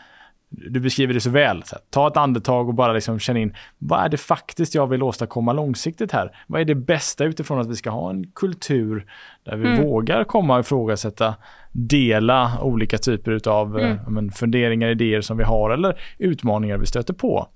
[0.49, 1.63] du beskriver det så väl.
[1.63, 4.87] Så här, ta ett andetag och bara liksom känna in vad är det faktiskt jag
[4.87, 6.37] vill åstadkomma långsiktigt här?
[6.47, 9.05] Vad är det bästa utifrån att vi ska ha en kultur
[9.43, 9.83] där vi mm.
[9.83, 11.35] vågar komma och ifrågasätta,
[11.71, 13.91] dela olika typer av mm.
[13.91, 17.47] äh, men, funderingar, idéer som vi har eller utmaningar vi stöter på.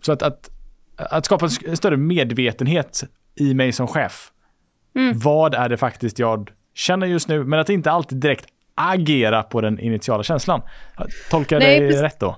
[0.00, 0.50] Så att, att,
[0.96, 3.04] att skapa en större medvetenhet
[3.34, 4.32] i mig som chef.
[4.96, 5.18] Mm.
[5.18, 8.46] Vad är det faktiskt jag känner just nu, men att inte alltid direkt
[8.88, 10.62] agera på den initiala känslan.
[11.30, 12.36] Tolkar jag dig rätt då?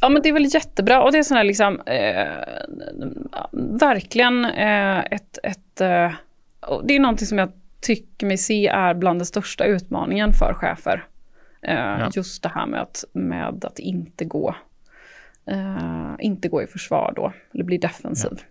[0.00, 2.26] Ja men det är väl jättebra och det är sån här liksom eh,
[3.80, 6.12] verkligen eh, ett, ett eh,
[6.84, 11.04] det är någonting som jag tycker mig se är bland den största utmaningen för chefer.
[11.62, 12.10] Eh, ja.
[12.14, 14.54] Just det här med att, med att inte gå
[15.46, 18.32] eh, inte gå i försvar då, eller bli defensiv.
[18.32, 18.44] Ja.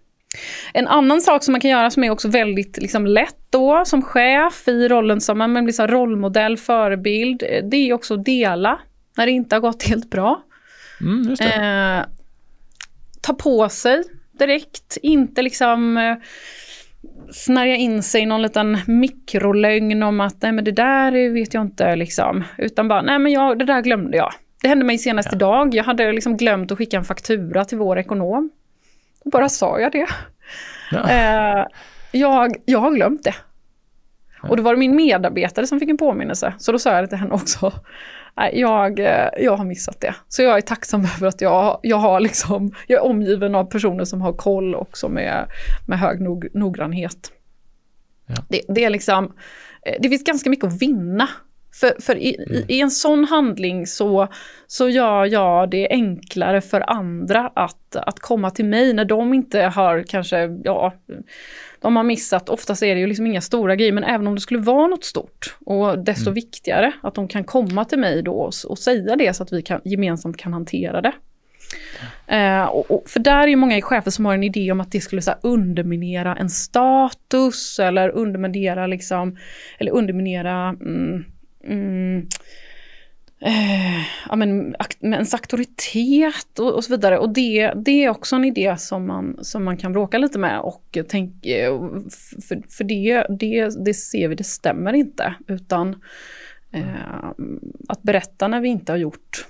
[0.73, 4.01] En annan sak som man kan göra som är också väldigt liksom, lätt då som
[4.01, 8.79] chef i rollen som blir så rollmodell, förebild, eh, det är också att dela
[9.17, 10.43] när det inte har gått helt bra.
[11.01, 12.05] Mm, eh,
[13.21, 14.03] ta på sig
[14.39, 16.15] direkt, inte liksom eh,
[17.31, 21.61] snärja in sig i någon liten mikrolögn om att nej men det där vet jag
[21.61, 22.43] inte liksom.
[22.57, 24.33] Utan bara, nej men jag, det där glömde jag.
[24.61, 25.35] Det hände mig senast ja.
[25.35, 25.75] idag.
[25.75, 28.49] Jag hade liksom glömt att skicka en faktura till vår ekonom.
[29.25, 30.07] Bara sa jag det.
[30.91, 31.09] Ja.
[31.09, 31.65] Eh,
[32.11, 33.35] jag, jag har glömt det.
[34.41, 34.49] Ja.
[34.49, 36.53] Och då var det min medarbetare som fick en påminnelse.
[36.57, 37.71] Så då sa jag det till henne också.
[38.53, 40.15] Jag, eh, jag har missat det.
[40.27, 44.05] Så jag är tacksam över att jag, jag, har liksom, jag är omgiven av personer
[44.05, 45.47] som har koll också med,
[45.87, 47.31] med hög nog, noggrannhet.
[48.27, 48.35] Ja.
[48.49, 49.33] Det, det, är liksom,
[49.85, 51.29] eh, det finns ganska mycket att vinna
[51.73, 52.63] för, för i, mm.
[52.67, 54.27] i, en sån handling så,
[54.67, 59.61] så gör jag det enklare för andra att, att komma till mig när de inte
[59.61, 60.93] har kanske, ja,
[61.79, 64.41] de har missat, oftast är det ju liksom inga stora grejer, men även om det
[64.41, 66.33] skulle vara något stort och desto mm.
[66.33, 69.61] viktigare att de kan komma till mig då och, och säga det så att vi
[69.61, 71.13] kan, gemensamt kan hantera det.
[72.27, 74.91] Eh, och, och, för där är ju många chefer som har en idé om att
[74.91, 79.37] det skulle så här, underminera en status eller underminera liksom,
[79.79, 81.25] eller underminera mm,
[81.63, 82.27] mm,
[83.41, 87.17] eh, ja, men, ens auktoritet och, och, så vidare.
[87.17, 90.59] Och det, det är också en idé som man, som man kan bråka lite med
[90.59, 91.49] och tänka,
[92.47, 95.33] för, för det, det, det ser vi, det stämmer inte.
[95.47, 96.01] Utan
[96.71, 97.31] eh,
[97.87, 99.45] att berätta när vi inte har gjort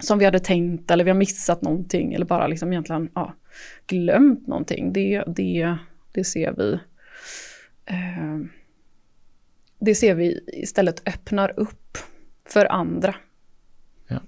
[0.00, 3.34] som vi hade tänkt eller vi har missat någonting eller bara liksom egentligen ja,
[3.86, 4.92] glömt någonting.
[4.92, 5.76] Det, det,
[6.12, 6.72] det ser vi
[7.86, 8.38] eh,
[9.84, 11.98] det ser vi istället öppnar upp
[12.48, 13.14] för andra.
[14.08, 14.20] Ja.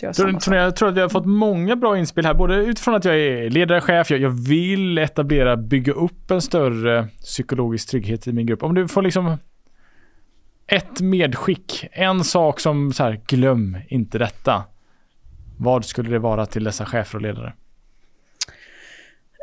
[0.00, 3.04] Jag, tror, jag tror att vi har fått många bra inspel här, både utifrån att
[3.04, 8.32] jag är ledare, chef, jag, jag vill etablera, bygga upp en större psykologisk trygghet i
[8.32, 8.62] min grupp.
[8.62, 9.36] Om du får liksom
[10.66, 14.64] ett medskick, en sak som så här, glöm inte detta.
[15.58, 17.52] Vad skulle det vara till dessa chefer och ledare?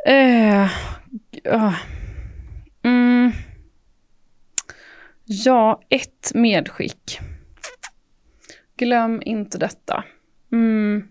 [0.08, 0.68] Uh,
[1.54, 1.74] uh,
[2.82, 3.32] mm.
[5.24, 7.18] Ja, ett medskick.
[8.76, 10.04] Glöm inte detta.
[10.52, 11.08] Mm.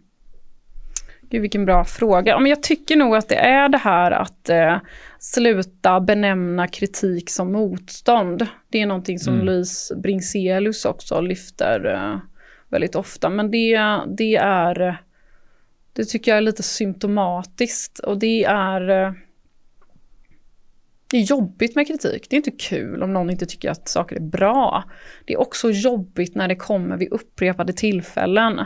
[1.32, 2.40] Gud vilken bra fråga.
[2.40, 4.78] Men jag tycker nog att det är det här att eh,
[5.20, 8.48] sluta benämna kritik som motstånd.
[8.70, 9.46] Det är någonting som mm.
[9.46, 12.20] Louise Bringselius också lyfter eh,
[12.70, 13.30] väldigt ofta.
[13.30, 14.98] Men det, det är,
[15.94, 19.14] det tycker jag är lite symptomatiskt och det är eh,
[21.12, 22.28] det är jobbigt med kritik.
[22.30, 24.84] Det är inte kul om någon inte tycker att saker är bra.
[25.26, 28.60] Det är också jobbigt när det kommer vid upprepade tillfällen.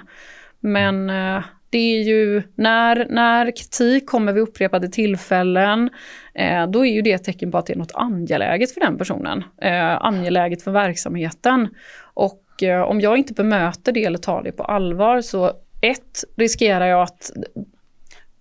[0.59, 5.89] Men eh, det är ju när, när kritik kommer vid upprepade tillfällen,
[6.33, 8.97] eh, då är ju det ett tecken på att det är något angeläget för den
[8.97, 9.43] personen.
[9.61, 11.69] Eh, angeläget för verksamheten.
[12.13, 12.41] Och
[12.87, 17.31] om jag inte bemöter det eller tar det på allvar så ett, riskerar jag att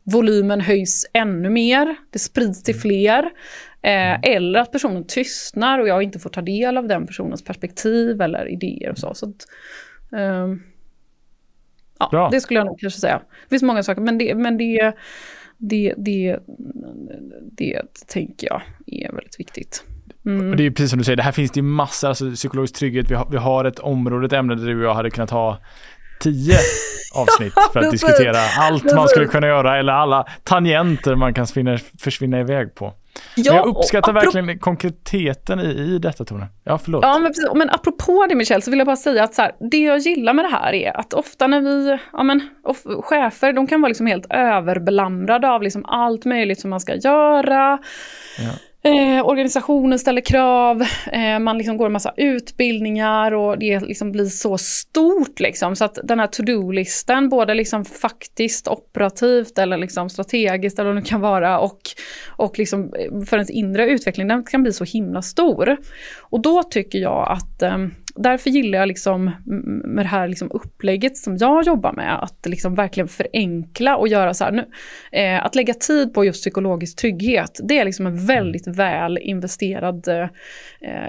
[0.04, 3.30] volymen höjs ännu mer, det sprids till fler.
[3.84, 8.20] Eh, eller att personen tystnar och jag inte får ta del av den personens perspektiv
[8.20, 9.14] eller idéer och så.
[9.14, 9.46] så att,
[10.12, 10.54] eh,
[11.98, 12.28] Ja, Bra.
[12.30, 13.22] det skulle jag nog kanske säga.
[13.42, 14.92] Det finns många saker, men det, men det,
[15.58, 16.38] det, det,
[17.52, 19.84] det tänker jag är väldigt viktigt.
[20.26, 20.56] Mm.
[20.56, 23.10] Det är precis som du säger, det här finns det ju massor, alltså psykologisk trygghet,
[23.10, 25.58] vi har, vi har ett område, ett ämne där du och jag hade kunnat ha
[26.20, 26.54] tio
[27.14, 31.78] avsnitt för att diskutera allt man skulle kunna göra eller alla tangenter man kan försvinna,
[31.98, 32.94] försvinna iväg på.
[33.34, 36.46] Ja, men jag uppskattar verkligen konkreteten i, i detta Tone.
[36.64, 37.04] Ja, förlåt.
[37.04, 37.48] Ja, men, precis.
[37.54, 40.34] men apropå det Michel, så vill jag bara säga att så här, det jag gillar
[40.34, 42.48] med det här är att ofta när vi, ja men
[43.02, 47.78] chefer, de kan vara liksom helt överbelamrade av liksom allt möjligt som man ska göra.
[48.38, 48.50] Ja.
[48.86, 50.82] Eh, organisationen ställer krav,
[51.12, 55.40] eh, man liksom går en massa utbildningar och det liksom blir så stort.
[55.40, 61.02] Liksom, så att den här to-do-listan, både liksom faktiskt operativt eller liksom strategiskt eller vad
[61.02, 61.80] det kan vara och,
[62.28, 65.76] och liksom eh, för ens inre utveckling, den kan bli så himla stor.
[66.20, 67.78] Och då tycker jag att eh,
[68.14, 69.30] därför gillar jag liksom
[69.84, 74.34] med det här liksom upplägget som jag jobbar med, att liksom verkligen förenkla och göra
[74.34, 74.52] så här.
[74.52, 74.68] Nu,
[75.12, 80.08] eh, att lägga tid på just psykologisk trygghet, det är liksom en väldigt väl investerad
[80.08, 80.28] eh,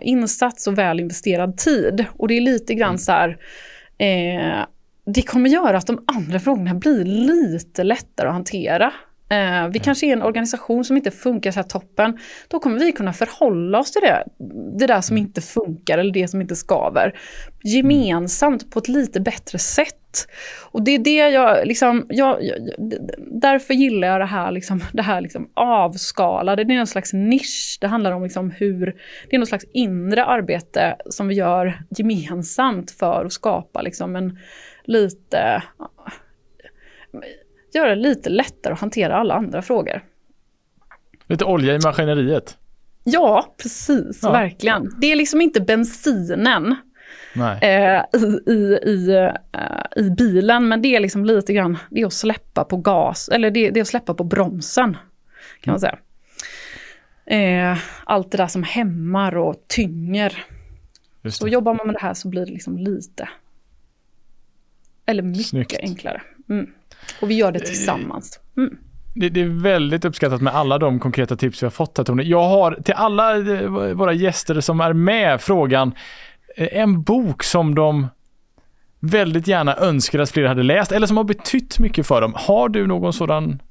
[0.01, 2.05] insats och väl investerad tid.
[2.13, 2.97] Och det är lite grann mm.
[2.97, 3.37] så här,
[3.97, 4.65] eh,
[5.05, 8.93] det kommer göra att de andra frågorna blir lite lättare att hantera.
[9.29, 12.19] Eh, vi kanske är en organisation som inte funkar så här toppen.
[12.47, 14.23] Då kommer vi kunna förhålla oss till det,
[14.79, 15.27] det där som mm.
[15.27, 17.19] inte funkar eller det som inte skaver.
[17.63, 20.27] Gemensamt på ett lite bättre sätt.
[20.61, 22.57] Och det är det jag, liksom, jag, jag
[23.17, 26.63] därför gillar jag det här, liksom, det här liksom avskalade.
[26.63, 27.77] Det är en slags nisch.
[27.81, 28.95] Det handlar om liksom hur,
[29.29, 34.39] det är något slags inre arbete som vi gör gemensamt för att skapa liksom en
[34.83, 35.63] lite
[37.79, 40.03] göra det lite lättare att hantera alla andra frågor.
[41.27, 42.57] Lite olja i maskineriet.
[43.03, 44.31] Ja, precis, ja.
[44.31, 44.95] verkligen.
[44.97, 46.75] Det är liksom inte bensinen
[47.61, 52.05] eh, i, i, i, uh, i bilen, men det är liksom lite grann, det är
[52.05, 54.93] att släppa på gas, eller det, det är att släppa på bromsen,
[55.61, 55.73] kan mm.
[55.73, 55.97] man säga.
[57.25, 60.45] Eh, allt det där som hämmar och tynger.
[61.29, 63.29] Så jobbar man med det här så blir det liksom lite,
[65.05, 65.79] eller mycket Snyggt.
[65.79, 66.21] enklare.
[66.49, 66.69] Mm.
[67.21, 68.39] Och vi gör det tillsammans.
[68.57, 68.77] Mm.
[69.15, 72.23] Det, det, är väldigt uppskattat med alla de konkreta tips vi har fått här Tony.
[72.23, 75.93] Jag har till alla eh, våra gäster som är med frågan,
[76.55, 78.07] eh, en bok som de
[78.99, 82.33] väldigt gärna önskar att fler hade läst eller som har betytt mycket för dem.
[82.35, 83.61] Har du någon sådan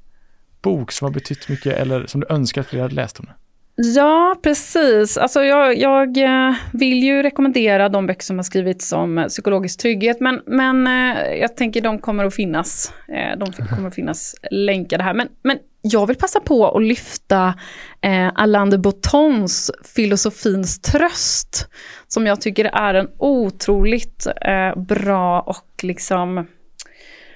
[0.61, 3.33] bok som har betytt mycket eller som du önskar att fler hade läst om det?
[3.75, 5.17] Ja, precis.
[5.17, 9.79] Alltså jag, jag, eh, vill ju rekommendera de böcker som har skrivits om eh, psykologisk
[9.79, 12.93] trygghet, men, men eh, jag tänker de kommer att finnas.
[13.37, 15.13] De kommer att finnas länkade här.
[15.13, 17.53] Men, men jag vill passa på att lyfta
[18.01, 21.67] eh, Alain de Bottons Filosofins tröst,
[22.07, 26.47] som jag tycker är en otroligt eh, bra och liksom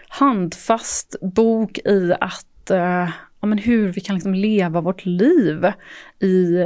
[0.09, 3.09] handfast bok i att eh,
[3.39, 5.65] ja, men hur vi kan liksom leva vårt liv
[6.19, 6.65] i, i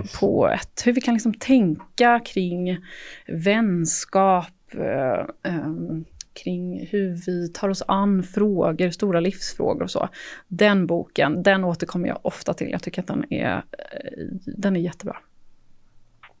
[0.00, 0.18] nice.
[0.20, 2.78] på ett, hur vi kan liksom tänka kring
[3.26, 6.04] vänskap, eh, um,
[6.44, 10.08] kring hur vi tar oss an frågor, stora livsfrågor och så.
[10.48, 12.70] Den boken, den återkommer jag ofta till.
[12.70, 15.16] Jag tycker att den är, eh, den är jättebra.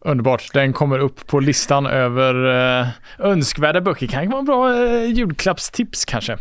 [0.04, 0.52] Underbart.
[0.52, 2.34] Den kommer upp på listan över
[2.80, 2.88] eh,
[3.18, 4.06] önskvärda böcker.
[4.06, 6.32] Kan vara en bra eh, julklappstips kanske.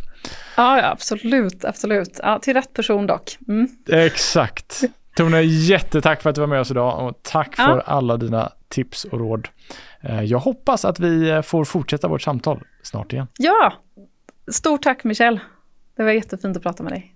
[0.57, 1.65] Ja, ja absolut.
[1.65, 2.19] absolut.
[2.23, 3.37] Ja, till rätt person dock.
[3.47, 3.67] Mm.
[3.87, 4.81] Exakt.
[5.15, 7.65] Tone, jättetack för att du var med oss idag och tack ja.
[7.65, 9.47] för alla dina tips och råd.
[10.01, 13.27] Eh, jag hoppas att vi eh, får fortsätta vårt samtal snart igen.
[13.37, 13.73] Ja,
[14.51, 15.39] stort tack Michelle.
[15.97, 17.15] Det var jättefint att prata med dig.